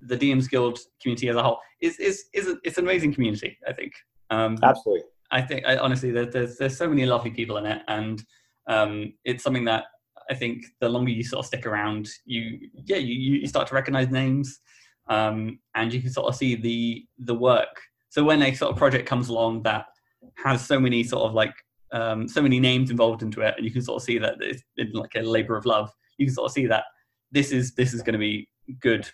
[0.00, 3.56] the dms guild community as a whole is is is a, it's an amazing community
[3.68, 3.92] i think.
[4.30, 5.04] Um, Absolutely.
[5.30, 8.22] I think I, honestly, there, there's there's so many lovely people in it, and
[8.66, 9.84] um, it's something that
[10.30, 13.74] I think the longer you sort of stick around, you yeah you, you start to
[13.74, 14.60] recognize names,
[15.08, 17.80] um, and you can sort of see the the work.
[18.08, 19.86] So when a sort of project comes along that
[20.42, 21.54] has so many sort of like
[21.92, 24.62] um, so many names involved into it, and you can sort of see that it's
[24.76, 25.90] been like a labor of love.
[26.18, 26.84] You can sort of see that
[27.30, 28.48] this is this is going to be
[28.80, 29.08] good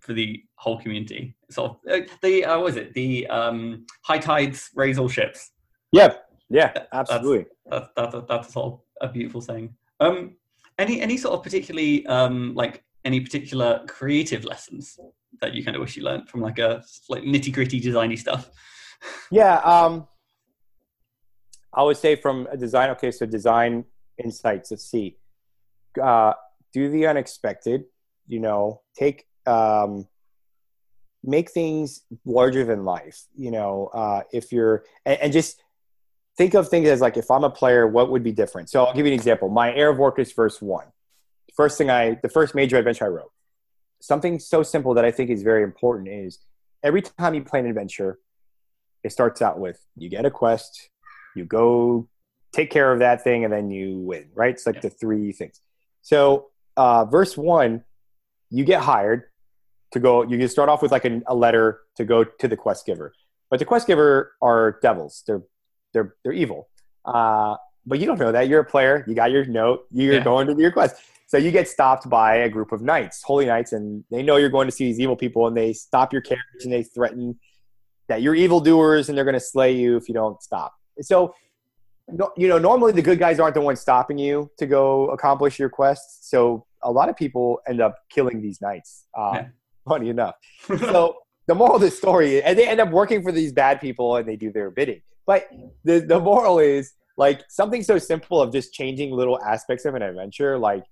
[0.00, 1.34] for the whole community.
[1.50, 5.52] So uh, the uh, was it the um, high tides raise all ships.
[5.92, 6.14] Yeah,
[6.48, 6.72] Yeah.
[6.92, 7.46] Absolutely.
[7.66, 9.74] That's that's, that's, that's all a beautiful saying.
[10.00, 10.36] Um,
[10.78, 14.98] any any sort of particularly um, like any particular creative lessons
[15.40, 18.50] that you kind of wish you learned from like a like nitty gritty designy stuff?
[19.30, 19.56] Yeah.
[19.56, 20.06] Um,
[21.74, 22.90] I would say from a design.
[22.90, 23.84] Okay, so design
[24.22, 24.70] insights.
[24.70, 25.16] Let's see.
[26.00, 26.34] Uh,
[26.72, 27.84] do the unexpected.
[28.28, 30.06] You know, take um,
[31.24, 33.24] make things larger than life.
[33.36, 35.60] You know, uh, if you're and, and, just
[36.36, 38.70] think of things as like if I'm a player, what would be different?
[38.70, 39.48] So I'll give you an example.
[39.48, 40.86] My Heir of Orcus verse one.
[41.56, 43.30] First thing I, the first major adventure I wrote,
[44.00, 46.38] something so simple that I think is very important is
[46.82, 48.18] every time you play an adventure,
[49.04, 50.88] it starts out with you get a quest,
[51.36, 52.08] you go
[52.52, 54.28] take care of that thing, and then you win.
[54.34, 54.54] Right?
[54.54, 54.82] It's like yeah.
[54.82, 55.60] the three things.
[56.02, 57.84] So uh, verse one,
[58.50, 59.24] you get hired
[59.92, 62.56] to go you can start off with like a, a, letter to go to the
[62.56, 63.12] quest giver
[63.50, 65.42] but the quest giver are devils they're
[65.92, 66.68] they're they're evil
[67.04, 68.48] uh, but you don't know that.
[68.48, 69.04] You're a player.
[69.08, 69.86] You got your note.
[69.90, 70.24] You're yeah.
[70.24, 70.96] going to do your quest
[71.32, 74.50] so you get stopped by a group of knights holy knights and they know you're
[74.50, 77.38] going to see these evil people and they stop your carriage and they threaten
[78.08, 80.74] that you're evildoers and they're going to slay you if you don't stop.
[81.00, 81.34] So
[82.36, 85.70] you know normally the good guys aren't the ones stopping you to go accomplish your
[85.70, 89.46] quest so a lot of people end up killing these knights uh, yeah.
[89.88, 90.34] funny enough.
[90.78, 91.16] so
[91.46, 94.28] the moral of the story, and they end up working for these bad people and
[94.28, 95.00] they do their bidding.
[95.26, 95.48] But
[95.84, 100.02] the, the moral is like something so simple of just changing little aspects of an
[100.02, 100.84] adventure, like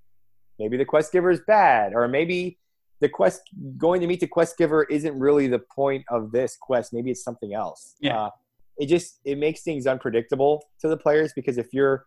[0.59, 2.59] maybe the quest giver is bad, or maybe
[3.01, 3.43] the quest
[3.79, 6.93] going to meet the quest giver isn't really the point of this quest.
[6.93, 7.97] Maybe it's something else.
[8.01, 8.25] Yeah.
[8.25, 8.31] Uh,
[8.79, 12.07] it just it makes things unpredictable to the players because if you're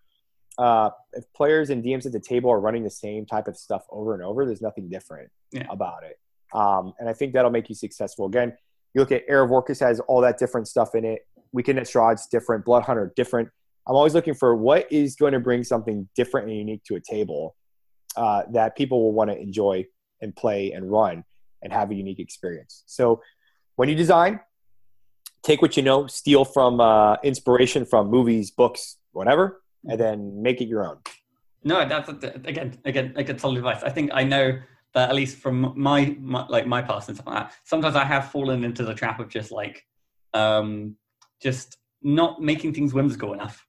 [0.58, 3.86] uh, if players and DMs at the table are running the same type of stuff
[3.90, 5.66] over and over, there's nothing different yeah.
[5.70, 6.20] about it.
[6.54, 8.28] Um, and I think that'll make you successful.
[8.28, 8.56] Again,
[8.94, 11.26] you look at Heir of Orcus has all that different stuff in it.
[11.52, 12.66] Weekend at Strahd's different.
[12.66, 13.50] Blood Hunter different.
[13.88, 17.02] I'm always looking for what is going to bring something different and unique to a
[17.02, 17.56] table
[18.16, 19.86] uh, that people will want to enjoy
[20.22, 21.24] and play and run
[21.62, 22.84] and have a unique experience.
[22.86, 23.22] So
[23.76, 24.40] when you design,
[25.42, 30.62] take what you know, steal from uh, inspiration from movies, books, whatever, and then make
[30.62, 30.98] it your own.
[31.64, 33.84] No, that's again, again, like a solid advice.
[33.84, 34.60] I think I know
[34.94, 37.54] that at least from my, my like my past and stuff like that.
[37.64, 39.86] Sometimes I have fallen into the trap of just like,
[40.34, 40.96] um,
[41.42, 43.66] just not making things whimsical enough.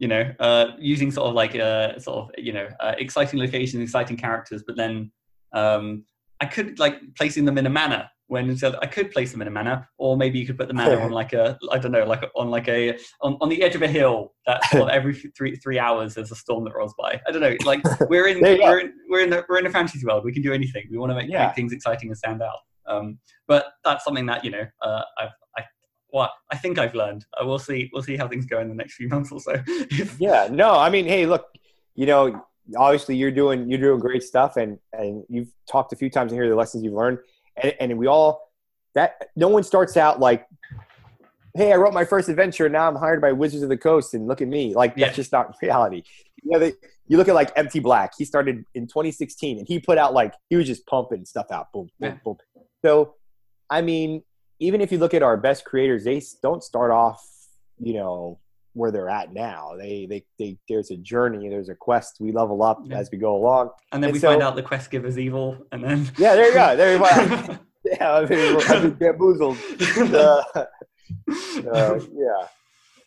[0.00, 3.82] You know, uh, using sort of like uh, sort of you know uh, exciting locations,
[3.82, 5.12] exciting characters, but then
[5.52, 6.04] um,
[6.40, 9.50] I could like placing them in a manner when I could place them in a
[9.50, 12.22] manner, or maybe you could put the manner on like a I don't know, like
[12.22, 15.14] a, on like a on, on the edge of a hill that sort of every
[15.14, 17.20] three three hours there's a storm that rolls by.
[17.26, 20.06] I don't know, like we're in we're in we're in a, we're in a fantasy
[20.06, 20.24] world.
[20.24, 20.86] We can do anything.
[20.90, 21.46] We want to make, yeah.
[21.46, 22.58] make things exciting and stand out.
[22.86, 25.64] Um, but that's something that you know uh, I've I
[26.12, 27.24] well, I think I've learned.
[27.40, 27.90] Uh, we'll see.
[27.92, 29.54] We'll see how things go in the next few months or so.
[30.18, 30.48] yeah.
[30.50, 30.78] No.
[30.78, 31.46] I mean, hey, look.
[31.96, 32.44] You know,
[32.76, 36.38] obviously you're doing you're doing great stuff, and and you've talked a few times in
[36.38, 37.18] here the lessons you've learned
[37.56, 38.50] and, and we all
[38.94, 40.46] that no one starts out like
[41.54, 42.66] hey, I wrote my first adventure.
[42.66, 44.74] And now I'm hired by Wizards of the Coast, and look at me.
[44.74, 46.02] Like that's just not reality.
[46.42, 46.74] You know, they,
[47.08, 48.12] you look at like MT Black.
[48.16, 51.72] He started in 2016, and he put out like he was just pumping stuff out.
[51.72, 52.16] Boom, boom, yeah.
[52.24, 52.36] boom.
[52.84, 53.14] So,
[53.68, 54.22] I mean,
[54.60, 57.26] even if you look at our best creators, they don't start off,
[57.78, 58.38] you know,
[58.74, 59.74] where they're at now.
[59.76, 60.58] They, they, they.
[60.68, 61.48] There's a journey.
[61.48, 62.18] There's a quest.
[62.20, 62.98] We level up yeah.
[62.98, 65.58] as we go along, and then and we so, find out the quest giver's evil,
[65.72, 66.76] and then yeah, there you go.
[66.76, 67.58] There you go.
[67.84, 69.56] yeah, I mean, I've been bamboozled.
[70.14, 72.46] Uh, uh, yeah.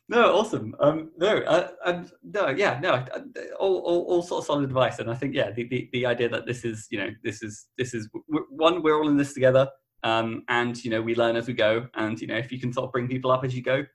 [0.09, 0.75] No, awesome.
[0.81, 3.21] Um, no, uh, no, yeah, no, uh,
[3.57, 6.27] all, all, all sort of solid advice, and I think yeah, the, the, the idea
[6.27, 9.69] that this is, you know, this is this is one, we're all in this together,
[10.03, 12.71] um, and you know, we learn as we go, and you know, if you can
[12.73, 13.85] sort of bring people up as you go,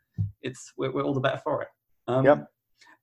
[0.43, 1.69] it's we're, we're all the better for it.
[2.07, 2.47] Um, yep.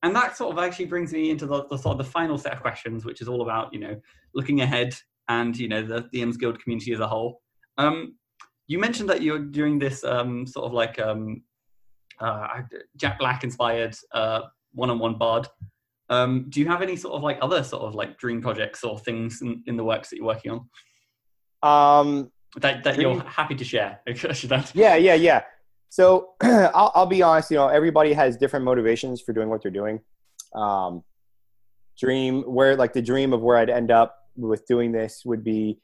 [0.04, 2.54] And that sort of actually brings me into the, the, sort of the final set
[2.54, 4.00] of questions, which is all about you know
[4.34, 4.96] looking ahead
[5.30, 7.42] and you know the the DMs Guild community as a whole.
[7.78, 8.16] Um,
[8.68, 11.44] you mentioned that you're doing this um, sort of like um,
[12.20, 12.62] uh,
[12.96, 14.42] Jack Black inspired uh,
[14.74, 15.48] one-on-one bard.
[16.10, 19.00] Um, do you have any sort of like other sort of like dream projects or
[19.00, 20.70] things in, in the works that you're working on?
[21.64, 24.00] Um, that that you're happy to share.
[24.74, 25.44] yeah, yeah, yeah.
[25.90, 27.52] So I'll, I'll be honest.
[27.52, 30.02] You know, everybody has different motivations for doing what they're doing.
[30.54, 31.04] Um,
[31.98, 35.80] dream where like the dream of where I'd end up with doing this would be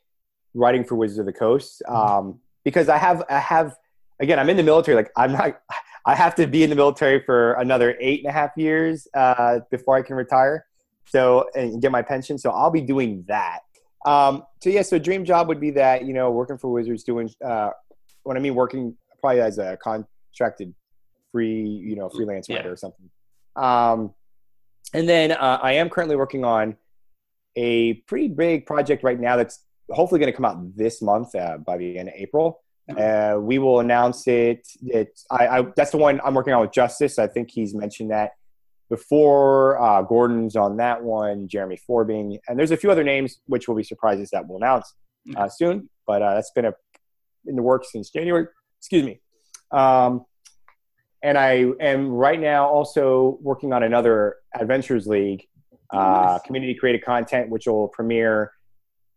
[0.53, 1.95] writing for Wizards of the Coast mm-hmm.
[1.95, 3.75] um, because I have I have
[4.19, 4.95] again I'm in the military.
[4.95, 5.61] Like I'm not
[6.05, 9.59] I have to be in the military for another eight and a half years uh,
[9.69, 10.65] before I can retire.
[11.05, 12.37] So and get my pension.
[12.37, 13.59] So I'll be doing that.
[14.05, 17.29] Um, so yeah, so dream job would be that you know working for Wizards doing
[17.43, 17.69] uh,
[18.23, 20.73] what I mean working probably as a contracted
[21.31, 22.71] free you know freelance writer yeah.
[22.71, 23.09] or something.
[23.55, 24.13] Um,
[24.93, 26.75] and then uh, I am currently working on
[27.55, 31.57] a pretty big project right now that's hopefully going to come out this month uh,
[31.57, 32.61] by the end of April.
[32.97, 34.67] Uh, we will announce it.
[34.81, 37.19] It I, I, that's the one I'm working on with Justice.
[37.19, 38.31] I think he's mentioned that
[38.91, 39.81] before.
[39.81, 41.47] Uh, Gordon's on that one.
[41.47, 44.93] Jeremy Forbing, and there's a few other names which will be surprises that we'll announce
[45.35, 45.89] uh, soon.
[46.05, 46.73] But uh, that's been a,
[47.47, 48.45] in the works since January.
[48.79, 49.19] Excuse me.
[49.71, 50.25] Um,
[51.23, 55.47] and I am right now also working on another Adventures League
[55.91, 56.41] uh, nice.
[56.41, 58.51] community created content, which will premiere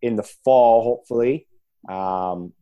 [0.02, 1.46] in the fall, hopefully.
[1.88, 2.52] Um,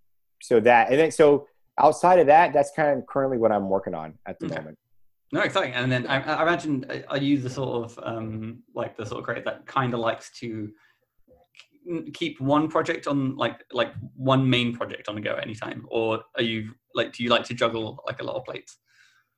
[0.40, 1.46] so that and then so
[1.78, 4.56] outside of that, that's kind of currently what I'm working on at the okay.
[4.56, 4.78] moment.
[5.32, 5.72] No, exciting.
[5.72, 9.24] And then I, I imagine are you the sort of um, like the sort of
[9.24, 10.70] creator that kind of likes to
[12.12, 15.86] keep one project on like like one main project on the go at any time,
[15.90, 18.78] or are you like do you like to juggle like a lot of plates?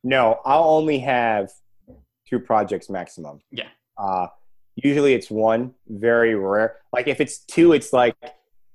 [0.02, 1.50] No, I'll only have
[2.28, 3.40] two projects maximum.
[3.50, 3.68] Yeah.
[3.96, 4.26] Uh,
[4.76, 6.76] Usually it's one, very rare.
[6.92, 8.16] Like if it's two, it's like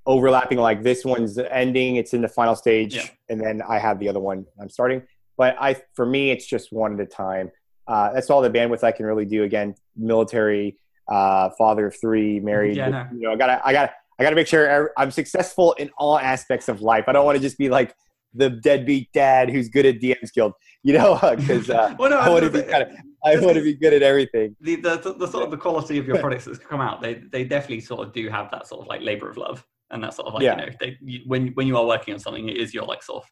[0.06, 0.58] overlapping.
[0.58, 3.06] Like this one's ending, it's in the final stage, yeah.
[3.28, 5.02] and then I have the other one I'm starting.
[5.40, 7.50] But I, for me, it's just one at a time.
[7.88, 9.42] Uh, that's all the bandwidth I can really do.
[9.42, 10.76] Again, military,
[11.08, 12.76] uh, father of three, married.
[12.76, 13.06] Yeah, no.
[13.10, 16.68] You know, I gotta, I gotta, I gotta make sure I'm successful in all aspects
[16.68, 17.04] of life.
[17.06, 17.94] I don't want to just be like
[18.34, 22.28] the deadbeat dad who's good at DM's Guild, you know, because uh, well, no, I
[22.28, 22.90] want to be kind of,
[23.24, 24.54] I want to be good at everything.
[24.60, 27.14] The, the, the, the, sort of the quality of your products that's come out, they
[27.14, 30.12] they definitely sort of do have that sort of like labor of love, and that
[30.12, 30.60] sort of like yeah.
[30.60, 33.02] you know, they, you, when when you are working on something, it is your like
[33.02, 33.30] sort of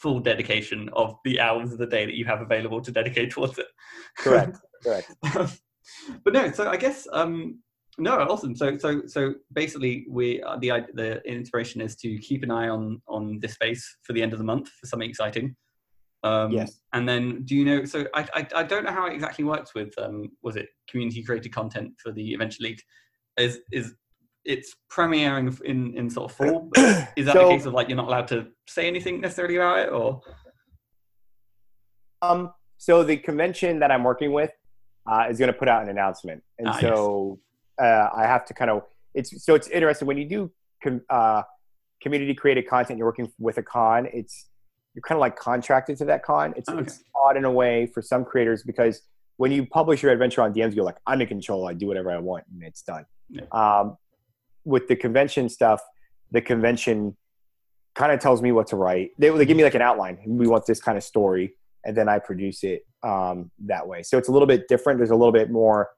[0.00, 3.58] full dedication of the hours of the day that you have available to dedicate towards
[3.58, 3.66] it.
[4.18, 4.58] Correct.
[4.82, 5.14] Correct.
[6.24, 7.60] but no, so I guess um,
[7.98, 8.56] No, awesome.
[8.56, 13.02] So, so, so basically, we uh, the the inspiration is to keep an eye on
[13.08, 15.54] on this space for the end of the month for something exciting.
[16.22, 16.80] Um, Yes.
[16.92, 17.84] And then, do you know?
[17.84, 21.22] So, I, I I don't know how it exactly works with um was it community
[21.22, 22.80] created content for the Adventure League?
[23.36, 23.94] Is is
[24.44, 26.70] it's premiering in in sort of fall?
[27.16, 29.78] Is that So- the case of like you're not allowed to say anything necessarily about
[29.80, 30.20] it, or
[32.22, 34.50] Um, so the convention that I'm working with
[35.10, 37.38] uh, is going to put out an announcement, and Ah, so
[37.80, 38.82] uh, I have to kind of
[39.14, 40.50] it's so it's interesting when you do
[40.82, 41.42] com, uh,
[42.02, 42.98] community created content.
[42.98, 44.06] You're working with a con.
[44.12, 44.48] It's
[44.94, 46.52] you're kind of like contracted to that con.
[46.56, 46.80] It's, Okay.
[46.82, 49.02] it's odd in a way for some creators because
[49.36, 51.66] when you publish your adventure on DMs, you're like, I'm in control.
[51.68, 53.06] I do whatever I want, and it's done.
[53.30, 53.42] Yeah.
[53.52, 53.96] Um,
[54.64, 55.80] with the convention stuff,
[56.30, 57.16] the convention
[57.94, 59.10] kind of tells me what to write.
[59.18, 60.18] They, they give me like an outline.
[60.26, 61.54] We want this kind of story,
[61.84, 64.02] and then I produce it um, that way.
[64.02, 64.98] So it's a little bit different.
[64.98, 65.90] There's a little bit more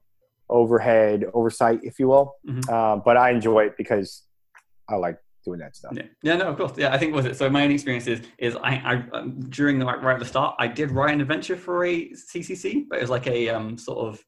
[0.49, 2.35] overhead oversight, if you will.
[2.47, 2.69] Mhm.
[2.71, 4.25] Um, but I enjoy it because
[4.89, 5.93] I like doing that stuff.
[5.95, 6.73] Yeah, yeah, no, of course.
[6.77, 7.37] Yeah, I think was it.
[7.37, 10.55] So my own experience is is I, I um, during the right at the start,
[10.59, 13.99] I did write an adventure for a CCC, but it was like a um sort
[13.99, 14.25] of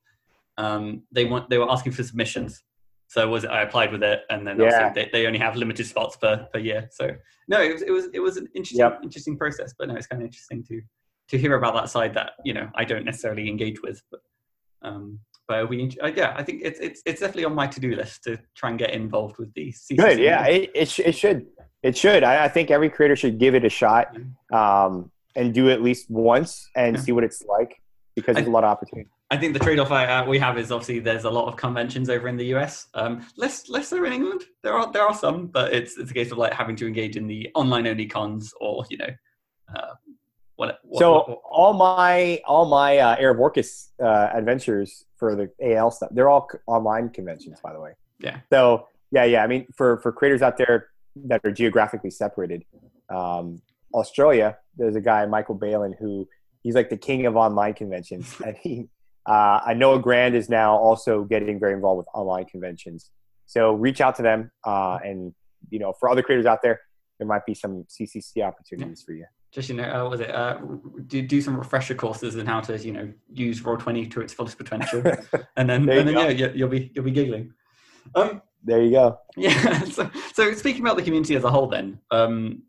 [0.56, 2.62] um they want they were asking for submissions.
[3.14, 4.92] So was I applied with it, and then Yeah.
[4.92, 6.88] they, they only have limited spots per per year.
[6.90, 7.10] So
[7.46, 9.00] no, it was it was it was an interesting Yep.
[9.04, 10.82] interesting process, but no, it's kind of interesting to
[11.28, 14.20] to hear about that side that you know I don't necessarily engage with, but
[14.82, 15.20] um.
[15.46, 18.24] But we, uh, yeah, I think it's it's it's definitely on my to do list
[18.24, 19.98] to try and get involved with the CCC.
[19.98, 20.18] Good.
[20.18, 21.46] Yeah, it, it, sh- it should.
[21.82, 22.24] It should.
[22.24, 24.16] I, I think every creator should give it a shot
[24.54, 27.02] um, and do it at least once and Yeah.
[27.02, 27.76] see what it's like
[28.16, 29.10] because there's a lot of opportunity.
[29.34, 32.08] I think the trade-off I, uh, we have is obviously there's a lot of conventions
[32.08, 32.86] over in the US.
[32.94, 34.42] Um, less less so in England.
[34.62, 37.16] There are there are some, but it's it's a case of like having to engage
[37.16, 39.08] in the online only cons or you know,
[39.74, 39.94] uh,
[40.54, 45.34] what, what, so what- all my all my uh, Heir of Orcus uh, adventures for
[45.34, 47.94] the AL stuff, they're all c- online conventions, by the way.
[48.20, 48.38] Yeah.
[48.50, 49.42] So yeah, yeah.
[49.42, 50.90] I mean, for for creators out there
[51.24, 52.64] that are geographically separated,
[53.10, 53.60] um,
[53.94, 56.28] Australia, there's a guy Michael Balin who
[56.62, 58.88] he's like the king of online conventions, and he.
[59.26, 63.10] Uh, I know Grand is now also getting very involved with online conventions.
[63.46, 65.32] So reach out to them, uh, and
[65.70, 66.80] you know, for other creators out there,
[67.18, 69.24] there might be some CCC opportunities for you.
[69.52, 70.58] just you know, uh, what was it uh,
[71.06, 74.32] do do some refresher courses in how to you know use Roll Twenty to its
[74.32, 75.00] fullest potential,
[75.56, 76.22] and then and then go.
[76.22, 77.52] yeah, you- you'll be you'll be giggling.
[78.14, 79.18] Um, there you go.
[79.36, 79.80] Yeah.
[79.96, 82.62] So, so speaking about the community as a whole, then, um,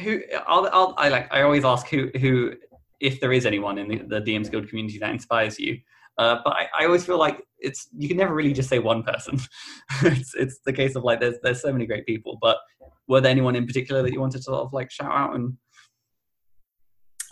[0.00, 2.54] who I'll, I'll, I like I always ask who who
[3.02, 5.78] if there is anyone in the, the DMs Guild community that inspires you.
[6.18, 9.02] Uh, but I, I always feel like it's you can never really just say one
[9.02, 9.38] person.
[10.02, 12.38] it's it's the case of like there's there's so many great people.
[12.40, 12.58] But
[13.08, 15.56] were there anyone in particular that you wanted to sort of like shout out and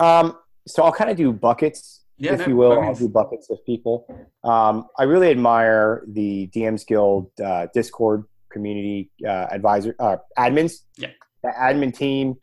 [0.01, 2.81] Um, so I'll kind of do buckets, yeah, if no, you will.
[2.81, 4.07] I'll do buckets of people.
[4.45, 10.81] Um, I really admire the DMs Guild uh, Discord community uh, advisor uh, admins.
[10.97, 11.11] Yeah.
[11.43, 12.37] The admin team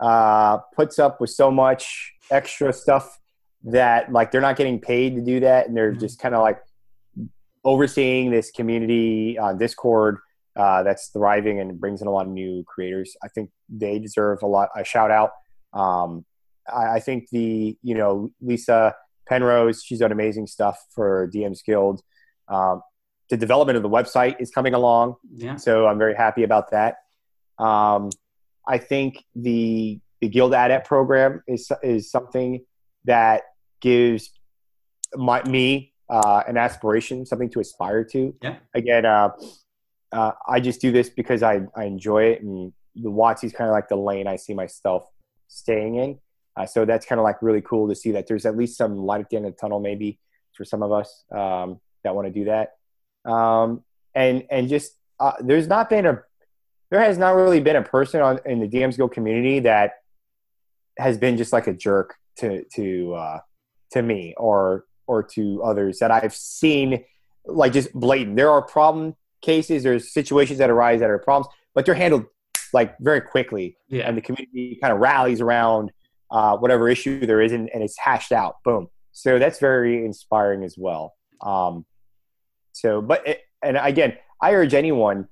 [0.00, 3.18] uh, puts up with so much extra stuff
[3.64, 6.00] that like they're not getting paid to do that, and they're Mhm.
[6.00, 6.60] just kind of like
[7.64, 10.18] overseeing this community on Discord
[10.56, 13.14] uh, that's thriving and brings in a lot of new creators.
[13.22, 15.32] I think they deserve a lot a shout out.
[15.72, 16.24] Um,
[16.72, 18.92] I, I think the you know Lysa
[19.28, 22.00] Penrose, she's done amazing stuff for DM's Guild.
[22.48, 22.82] Um,
[23.28, 26.98] the development of the website is coming along, yeah, so I'm very happy about that.
[27.58, 28.10] Um,
[28.66, 32.64] I think the the Guild Adept program is is something
[33.04, 33.42] that
[33.80, 34.30] gives
[35.14, 38.34] my, me uh, an aspiration, something to aspire to.
[38.42, 38.56] Yeah.
[38.74, 39.30] Again, uh,
[40.12, 43.68] uh, I just do this because I, I enjoy it, and the WotC is kind
[43.68, 45.06] of like the lane I see myself
[45.48, 46.18] staying in.
[46.56, 48.96] Uh, so that's kind of like really cool to see that there's at least some
[48.96, 50.18] light at the end of the tunnel, maybe
[50.54, 52.76] for some of us um, that want to do that.
[53.30, 56.22] Um, and and just uh, there's not been a
[56.90, 59.92] there has not really been a person on in the DMs Guild community that
[60.98, 63.38] has been just like a jerk to to uh,
[63.92, 67.04] to me or or to others that I've seen
[67.44, 68.36] like just blatant.
[68.36, 72.24] There are problem cases, there's situations that arise that are problems, but they're handled
[72.72, 75.92] like very quickly yeah, and the community kind of rallies around
[76.30, 78.56] uh, whatever issue there is and, and it's hashed out.
[78.64, 78.88] Boom.
[79.12, 81.14] So that's very inspiring as well.
[81.40, 81.86] Um,
[82.72, 85.28] so, but it, and again, I urge anyone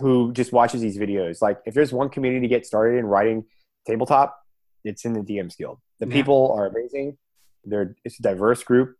[0.00, 3.44] who just watches these videos, like if there's one community to get started in writing
[3.86, 4.36] tabletop,
[4.84, 5.78] it's in the DMs Guild.
[6.00, 6.12] The Yeah.
[6.14, 7.16] people are amazing.
[7.64, 8.96] They're it's a diverse group.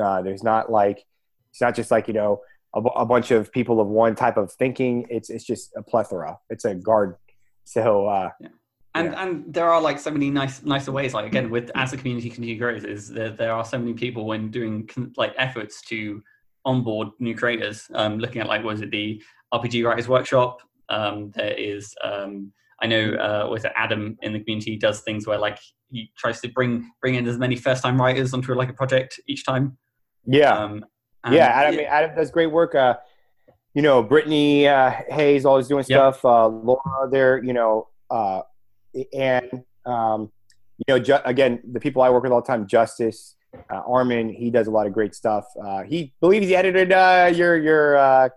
[0.00, 1.04] Uh, there's not like
[1.50, 2.40] it's not just like you know
[2.74, 5.06] a, a bunch of people of one type of thinking.
[5.08, 6.38] It's it's just a plethora.
[6.50, 7.16] It's a garden.
[7.64, 8.30] So uh,
[8.94, 9.22] and Yeah.
[9.22, 11.14] and there are like so many nice nicer ways.
[11.14, 14.26] Like again, with as the community continue grows, is there there are so many people
[14.26, 16.22] when doing con- like efforts to
[16.64, 17.86] onboard new creators.
[17.94, 19.22] Um, looking at like was it the
[19.54, 20.60] RPG Writers Workshop?
[20.88, 22.52] Um, there is um,
[22.82, 25.58] I know uh, was Adam in the community does things where like
[25.90, 29.20] he tries to bring bring in as many first time writers onto like a project
[29.26, 29.78] each time.
[30.26, 30.84] Yeah, um,
[31.30, 31.46] yeah.
[31.46, 31.80] Adam.
[31.88, 32.74] Adam does great work.
[32.74, 32.96] Uh,
[33.74, 36.16] you know, Brittany uh, Hayes always doing stuff.
[36.16, 36.24] Yep.
[36.24, 37.42] Uh, Laura, there.
[37.42, 38.42] You know, uh,
[39.12, 40.30] and um,
[40.78, 43.36] you know, ju- again, the people I work with all the time, Justice,
[43.70, 45.44] uh, Arman, he does a lot of great stuff.
[45.62, 48.28] Uh, he believes he edited uh, your your uh,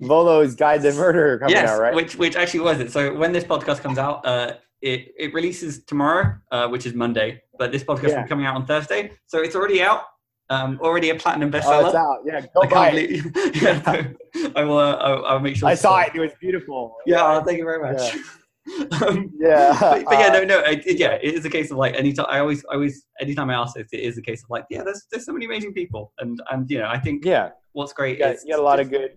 [0.00, 1.94] Volo's Guide to Murder coming yes, out, right?
[1.94, 2.90] Which which actually was it.
[2.90, 7.42] So when this podcast comes out, uh, it it releases tomorrow, uh, which is Monday.
[7.58, 8.16] But this podcast yeah.
[8.16, 10.02] will be coming out on Thursday, so it's already out.
[10.48, 11.84] Um, already a platinum bestseller.
[11.84, 12.18] Oh, it's out.
[12.24, 13.54] Yeah, go I buy it.
[13.62, 14.78] yeah, I will.
[14.78, 15.68] Uh, I'll, I'll, make sure.
[15.68, 16.12] I saw it.
[16.14, 16.96] It was beautiful.
[17.06, 18.14] Yeah, thank you very much.
[18.14, 18.22] Yeah.
[19.06, 21.94] um, yeah, but, but, yeah, no, no, it, yeah, it is a case of like
[21.94, 24.64] anytime I always, I always, anytime I ask it, it is a case of like,
[24.70, 27.92] yeah, there's there's so many amazing people, and and you know, I think yeah, what's
[27.92, 29.16] great yeah, is you got a lot of good.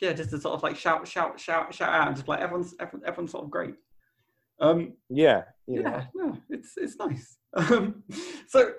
[0.00, 2.74] Yeah, just to sort of like shout, shout, shout, shout out, and just like everyone's,
[2.80, 3.74] everyone, everyone's sort of great.
[4.60, 7.38] Um, yeah, yeah, yeah, no, it's it's nice.
[7.54, 8.02] Um,
[8.48, 8.72] so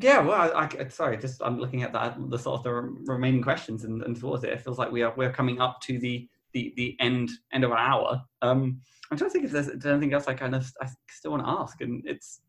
[0.00, 3.42] yeah, well, I, I, sorry, just I'm looking at that the sort of the remaining
[3.42, 4.50] questions and, and towards it.
[4.50, 7.70] It feels like we are we're coming up to the the the end end of
[7.70, 8.20] an hour.
[8.42, 8.80] Um,
[9.10, 11.50] I'm trying to think if there's, anything else I kind of I still want to
[11.50, 12.40] ask, and it's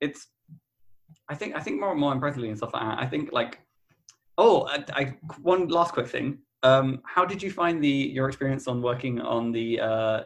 [0.00, 0.28] it's
[1.28, 2.98] I think I think more and more impressively and stuff like that.
[3.00, 3.58] I think like
[4.38, 6.38] oh, I, I one last quick thing.
[6.62, 10.20] Um, how did you find the your experience on working on the uh,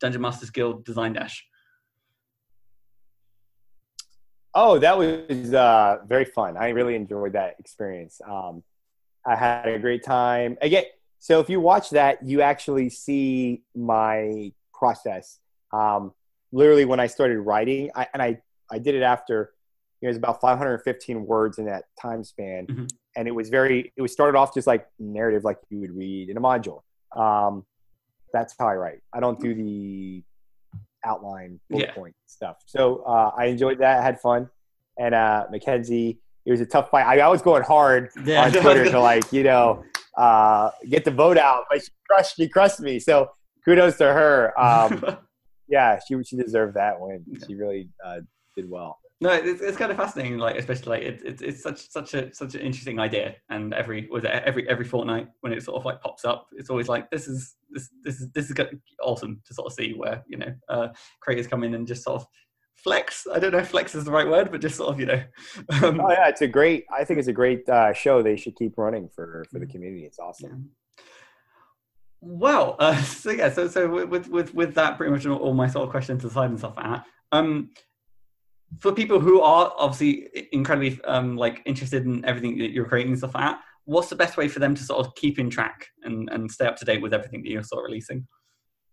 [0.00, 1.44] Dungeon Masters Guild Design Dash?
[4.54, 6.56] Oh, that was uh, very fun.
[6.56, 8.20] I really enjoyed that experience.
[8.26, 8.62] Um,
[9.24, 10.56] I had a great time.
[10.60, 10.84] Again,
[11.20, 15.38] so if you watch that, you actually see my process.
[15.72, 16.12] Um,
[16.50, 18.38] literally, when I started writing, I, and I,
[18.70, 19.52] I did it after,
[20.00, 22.66] you know, it was about 515 words in that time span.
[22.66, 22.86] Mm-hmm.
[23.16, 26.28] And it was very, it was started off just like narrative, like you would read
[26.28, 26.82] in a module.
[27.16, 27.64] Um,
[28.32, 29.00] that's how I write.
[29.12, 30.22] I don't do the
[31.04, 31.94] outline bullet yeah.
[31.94, 32.58] point stuff.
[32.66, 33.98] So uh, I enjoyed that.
[33.98, 34.48] I had fun.
[34.98, 37.06] And uh, Mackenzie, it was a tough fight.
[37.06, 38.44] I, I was going hard yeah.
[38.44, 39.84] on Twitter to like, you know,
[40.16, 42.98] uh, get the vote out, but she crushed, she crushed me.
[42.98, 43.30] So
[43.64, 44.58] kudos to her.
[44.60, 45.04] Um,
[45.68, 47.24] yeah, she she deserved that win.
[47.46, 48.20] She really uh,
[48.56, 48.98] did well.
[49.22, 50.38] No, it's, it's kind of fascinating.
[50.38, 53.36] Like especially like it's it's it's such such a such an interesting idea.
[53.50, 56.70] And every was it every every fortnight when it sort of like pops up, it's
[56.70, 58.56] always like this is this this is this is
[59.02, 60.88] awesome to sort of see where you know uh,
[61.20, 62.26] creators come in and just sort of
[62.76, 63.26] flex.
[63.30, 65.22] I don't know if flex is the right word, but just sort of, you know.
[65.82, 66.86] Um, oh yeah, it's a great.
[66.90, 68.22] I think it's a great uh, show.
[68.22, 70.04] They should keep running for for the community.
[70.04, 70.70] It's awesome.
[70.96, 71.04] Yeah.
[72.22, 75.84] Well, uh, so yeah, so so with with with that, pretty much all my sort
[75.84, 77.04] of questions aside and stuff like that.
[77.32, 77.70] Um,
[78.78, 83.18] for people who are obviously incredibly um like interested in everything that you're creating and
[83.18, 85.88] stuff like that, what's the best way for them to sort of keep in track
[86.04, 88.26] and and stay up to date with everything that you're sort of releasing?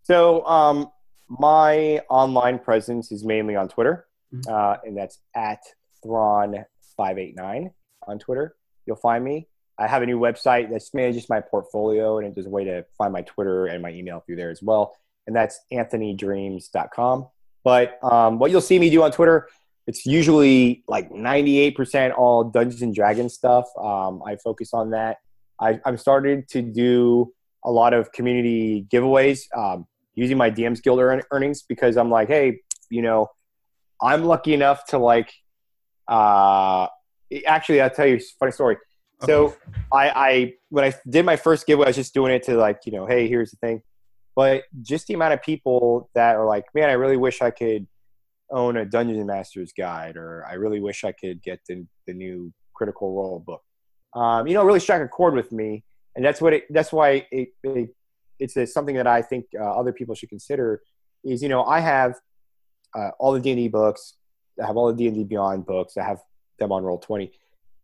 [0.03, 0.89] So um,
[1.29, 4.51] my online presence is mainly on Twitter, mm-hmm.
[4.51, 5.59] uh, and that's at
[6.05, 7.71] Thrawn589
[8.07, 8.55] on Twitter.
[8.85, 9.47] You'll find me.
[9.77, 13.13] I have a new website that manages my portfolio, and there's a way to find
[13.13, 14.95] my Twitter and my email through there as well.
[15.27, 17.27] And that's anthonydreams.com.
[17.63, 19.49] But um, what you'll see me do on Twitter,
[19.87, 23.65] it's usually like 98% all Dungeons and Dragons stuff.
[23.81, 25.17] Um, I focus on that.
[25.59, 27.33] I, I'm started to do
[27.63, 29.43] a lot of community giveaways.
[29.55, 32.59] Um, using my DMs Guild earnings because I'm like, hey,
[32.89, 33.29] you know,
[34.01, 35.31] I'm lucky enough to like.
[36.07, 36.87] Uh,
[37.45, 38.77] actually, I'll tell you a funny story.
[39.23, 39.55] So
[39.91, 42.81] I, I when I did my first giveaway, I was just doing it to like,
[42.85, 43.81] you know, hey, here's the thing.
[44.35, 47.87] But just the amount of people that are like, man, I really wish I could
[48.51, 52.13] own a Dungeons and Masters guide, or I really wish I could get the, the
[52.13, 53.63] new Critical Role book.
[54.13, 55.83] Um, you know, really struck a chord with me,
[56.15, 56.65] and that's what it.
[56.69, 57.89] That's why it, it
[58.39, 60.81] it's a, something that I think uh, other people should consider.
[61.23, 62.15] Is you know I have
[62.95, 64.15] uh, all the D and D books,
[64.61, 66.19] I have all the D and D Beyond books, I have
[66.57, 67.31] them on Roll Twenty,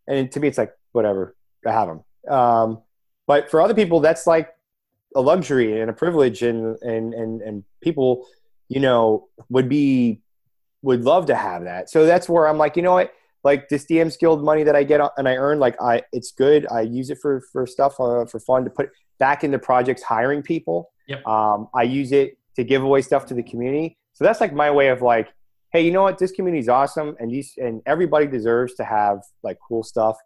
[0.07, 1.35] and to me it's like whatever,
[1.67, 2.33] I have them.
[2.33, 2.81] Um,
[3.27, 4.49] but for other people, that's like
[5.15, 8.25] a luxury and a privilege, and and and and people,
[8.69, 10.22] you know, would be
[10.83, 11.89] would love to have that.
[11.89, 13.13] So that's where I'm like, you know what,
[13.43, 16.67] like this DMs Guild money that I get and I earn, like I, it's good.
[16.71, 20.43] I use it for for stuff uh, for fun to put back into projects hiring
[20.43, 20.91] people.
[21.07, 21.25] Yep.
[21.25, 23.97] Um, I use it to give away stuff to the community.
[24.13, 25.29] So that's like my way of like,
[25.71, 26.19] hey, you know what?
[26.19, 30.17] This community is awesome, and these and everybody deserves to have like cool stuff.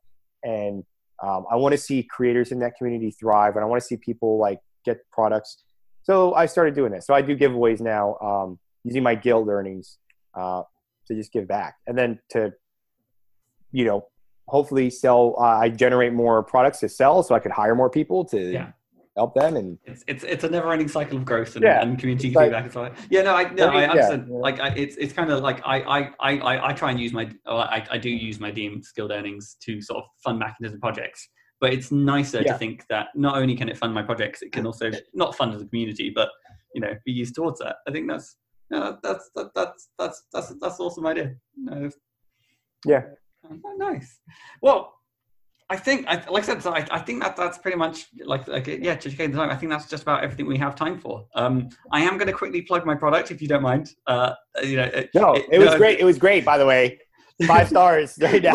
[0.43, 0.84] And
[1.24, 3.97] um, I want to see creators in that community thrive, and I want to see
[3.97, 5.64] people like get products.
[6.03, 7.05] So I started doing this.
[7.05, 9.97] So I do giveaways now um, using my guild earnings
[10.38, 10.63] uh,
[11.07, 12.51] to just give back, and then to
[13.71, 14.07] you know
[14.47, 15.35] hopefully sell.
[15.38, 18.71] Uh, I generate more products to sell, so I could hire more people to Yeah.
[19.17, 19.55] help them.
[19.57, 21.81] And it's it's it's a never ending cycle of growth and, Yeah.
[21.81, 22.93] and community like- feedback and so.
[23.09, 24.27] Yeah, no, I no, I mean, I yeah, understand.
[24.29, 24.38] yeah.
[24.38, 27.11] Like I, it's it's kind of like I, I I I I try and use
[27.13, 31.27] my I I do use my DMs Guild earnings to sort of fund mechanism projects.
[31.59, 34.67] But it's nicer to think that not only can it fund my projects, it can
[34.67, 36.29] also not fund as a community, but
[36.75, 37.77] you know, be used towards that.
[37.88, 38.38] I think that's
[38.70, 41.36] no, that's that, that's that's that's that's awesome idea.
[41.55, 41.89] No,
[42.86, 43.03] yeah,
[43.49, 44.20] Oh, nice.
[44.61, 44.93] Well,
[45.70, 48.47] I think, I, like I said, so I, I think that that's pretty much like,
[48.47, 49.49] like yeah, educate the time.
[49.49, 51.26] I think that's just about everything we have time for.
[51.36, 53.89] Um, I am going to quickly plug my product if you don't mind.
[54.05, 55.99] Uh, you know, it, no, it- it was no, great.
[55.99, 56.99] It was great, by the way.
[57.45, 58.53] Five stars right now.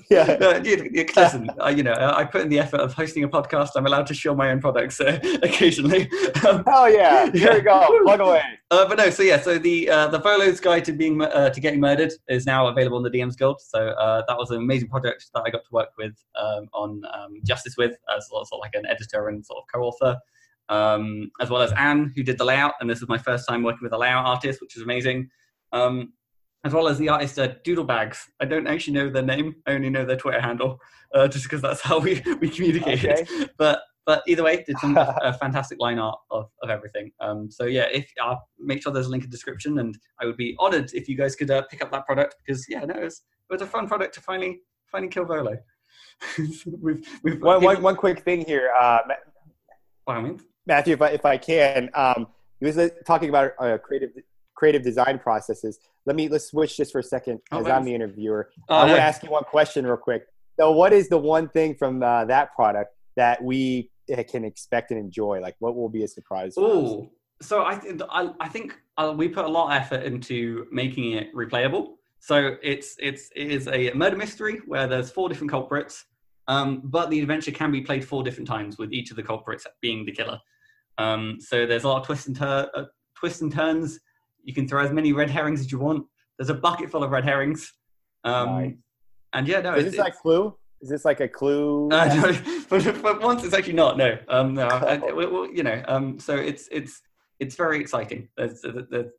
[0.10, 0.58] Yeah.
[0.62, 3.70] You- listen, uh, you know, I put in the effort of hosting a podcast.
[3.76, 6.10] I'm allowed to show my own products uh, occasionally.
[6.46, 7.30] Um, Oh yeah.
[7.32, 8.02] There we go.
[8.04, 8.42] Plug away.
[8.70, 11.60] Uh, but no, so yeah, so the uh, the Volo's Guide to being uh, to
[11.60, 13.60] getting murdered is now available on the DM's Guild.
[13.62, 17.02] So uh, that was an amazing project that I got to work with um, on
[17.14, 20.18] um, Justice with as sort of like an editor and sort of co-author,
[20.68, 23.62] um, as well as Anne who did the layout, and this is my first time
[23.62, 25.28] working with a layout artist, which is amazing.
[25.72, 26.12] Um,
[26.64, 28.18] as well as the artist uh, Doodlebags.
[28.40, 30.78] I don't actually know their name; I only know their Twitter handle,
[31.14, 33.10] uh, just because that's how we we communicated.
[33.10, 33.46] Okay.
[33.58, 37.12] But but either way, did some uh, fantastic line art of, of everything.
[37.20, 40.26] Um, so yeah, if I'll make sure there's a link in the description, and I
[40.26, 42.94] would be honoured if you guys could uh, pick up that product because yeah, no,
[42.94, 44.60] it was, it was a fun product to finally
[44.90, 45.56] finally kill Volo.
[46.80, 48.98] we've we've One, people- one, one quick thing here, uh,
[50.06, 50.36] by all.
[50.66, 51.90] Matthew, if I, if I can.
[51.94, 52.28] Um,
[52.60, 54.10] he was uh, talking about uh, creative
[54.54, 55.78] creative design processes.
[56.06, 57.64] Let me let's switch just for a second, Oh.
[57.64, 58.50] I'm the interviewer.
[58.68, 60.24] Oh, I want to ask you one question real quick.
[60.58, 64.90] So, what is the one thing from uh, that product that we uh, can expect
[64.90, 65.40] and enjoy?
[65.40, 66.54] Like, what will be a surprise?
[66.54, 66.70] for us?
[66.72, 70.66] Oh, so I, th- I, I think uh, we put a lot of effort into
[70.72, 71.94] making it replayable.
[72.20, 76.04] So it's it's it is a murder mystery where there's four different culprits,
[76.48, 79.66] um, but the adventure can be played four different times with each of the culprits
[79.80, 80.38] being the killer.
[80.98, 82.84] Um, so there's a lot of twists and tur- uh,
[83.16, 83.98] twists and turns.
[84.42, 86.06] You can throw as many red herrings as you want.
[86.38, 87.72] There's a bucket full of red herrings.
[88.24, 88.74] Um, Nice.
[89.34, 90.56] And yeah, no, is it's, this like a Clue?
[90.80, 91.88] Is this like a Clue?
[91.90, 92.36] uh,
[92.70, 93.96] no, once it's actually not.
[93.96, 97.00] No, um, no, I, well, you know, um, so it's it's
[97.40, 98.28] it's very exciting.
[98.36, 98.60] There's,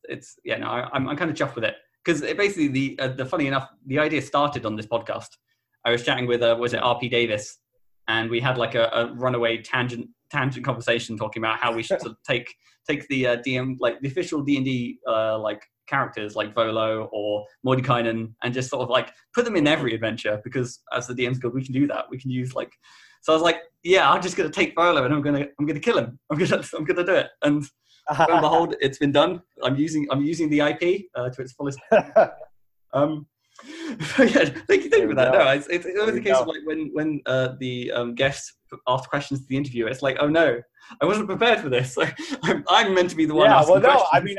[0.04, 3.00] it's yeah, no, I, I'm I'm kind of chuffed with it because it basically the
[3.00, 5.30] uh, the funny enough, the idea started on this podcast.
[5.86, 7.58] I was chatting with uh, was it RP Davis,
[8.08, 12.02] and we had like a, a runaway tangent tangent conversation talking about how we should
[12.02, 12.54] sort of take
[12.88, 17.10] take the uh, DM like the official D and D uh, like characters like Volo
[17.12, 21.14] or Mordenkainen and just sort of like put them in every adventure because as the
[21.14, 22.06] DM's good we can do that.
[22.10, 22.72] We can use like
[23.22, 25.80] so I was like, yeah, I'm just gonna take Volo and I'm gonna I'm gonna
[25.80, 26.20] kill him.
[26.30, 27.30] I'm gonna I'm gonna do it.
[27.44, 27.64] And
[28.20, 29.42] lo and behold, it's been done.
[29.64, 31.80] I'm using I'm using the IP uh, to its fullest.
[32.94, 33.26] Um,
[34.00, 35.32] thank you, thank you for that.
[35.34, 37.92] No, it's, it's it was There the we case of like when when uh, the
[37.92, 38.54] um, guest
[38.88, 39.90] asked questions to the interviewer.
[39.90, 40.60] It's like, oh no,
[41.02, 41.98] I wasn't prepared for this.
[42.04, 44.10] Like, I'm, I'm meant to be the one yeah, asking well, no, questions.
[44.12, 44.38] I mean,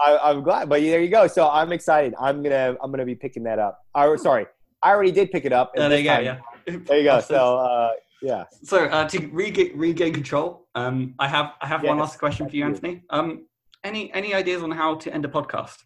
[0.00, 1.26] I, I'm glad, but there you go.
[1.26, 2.14] So I'm excited.
[2.18, 3.80] I'm gonna I'm gonna be picking that up.
[3.94, 4.46] Or sorry,
[4.82, 5.72] I already did pick it up.
[5.76, 6.14] Uh, there you go.
[6.14, 6.38] time- Yeah.
[6.86, 7.20] There you go.
[7.26, 7.90] So uh,
[8.22, 12.48] yeah, So uh, to regain, regain control, um, I have I have one last question
[12.48, 12.70] for you, you.
[12.70, 13.02] Anthony.
[13.10, 13.46] Um,
[13.82, 15.76] any any ideas on how to end a podcast?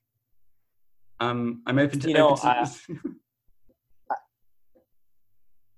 [1.21, 2.09] Um, I'm open to.
[2.09, 3.15] You know, open to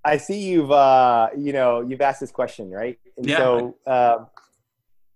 [0.05, 3.37] I see you've uh, you know you've asked this question right, and Yeah.
[3.39, 4.27] so um,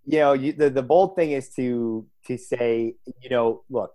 [0.05, 3.93] you know you, the the bold thing is to to say you know look,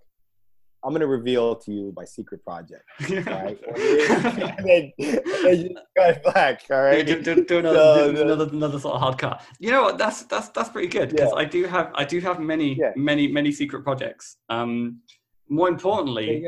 [0.82, 3.58] I'm gonna reveal to you my secret project, right?
[3.76, 8.48] and then, and then you go back, all do, do, do another, So do another,
[8.50, 9.42] another sort of hard cut.
[9.60, 9.98] You know what?
[9.98, 11.38] That's that's that's pretty good because Yeah.
[11.38, 12.92] I do have I do have many Yeah.
[12.96, 14.36] many many secret projects.
[14.48, 15.00] Um,
[15.48, 16.42] more importantly,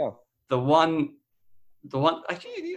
[0.49, 1.15] the one,
[1.85, 2.23] the one.
[2.29, 2.77] Actually,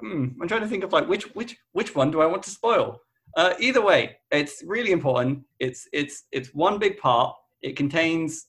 [0.00, 2.50] hmm, I'm trying to think of like which which which one do I want to
[2.50, 3.00] spoil?
[3.36, 5.44] Uh, either way, it's really important.
[5.60, 7.34] It's it's it's one big part.
[7.62, 8.46] It contains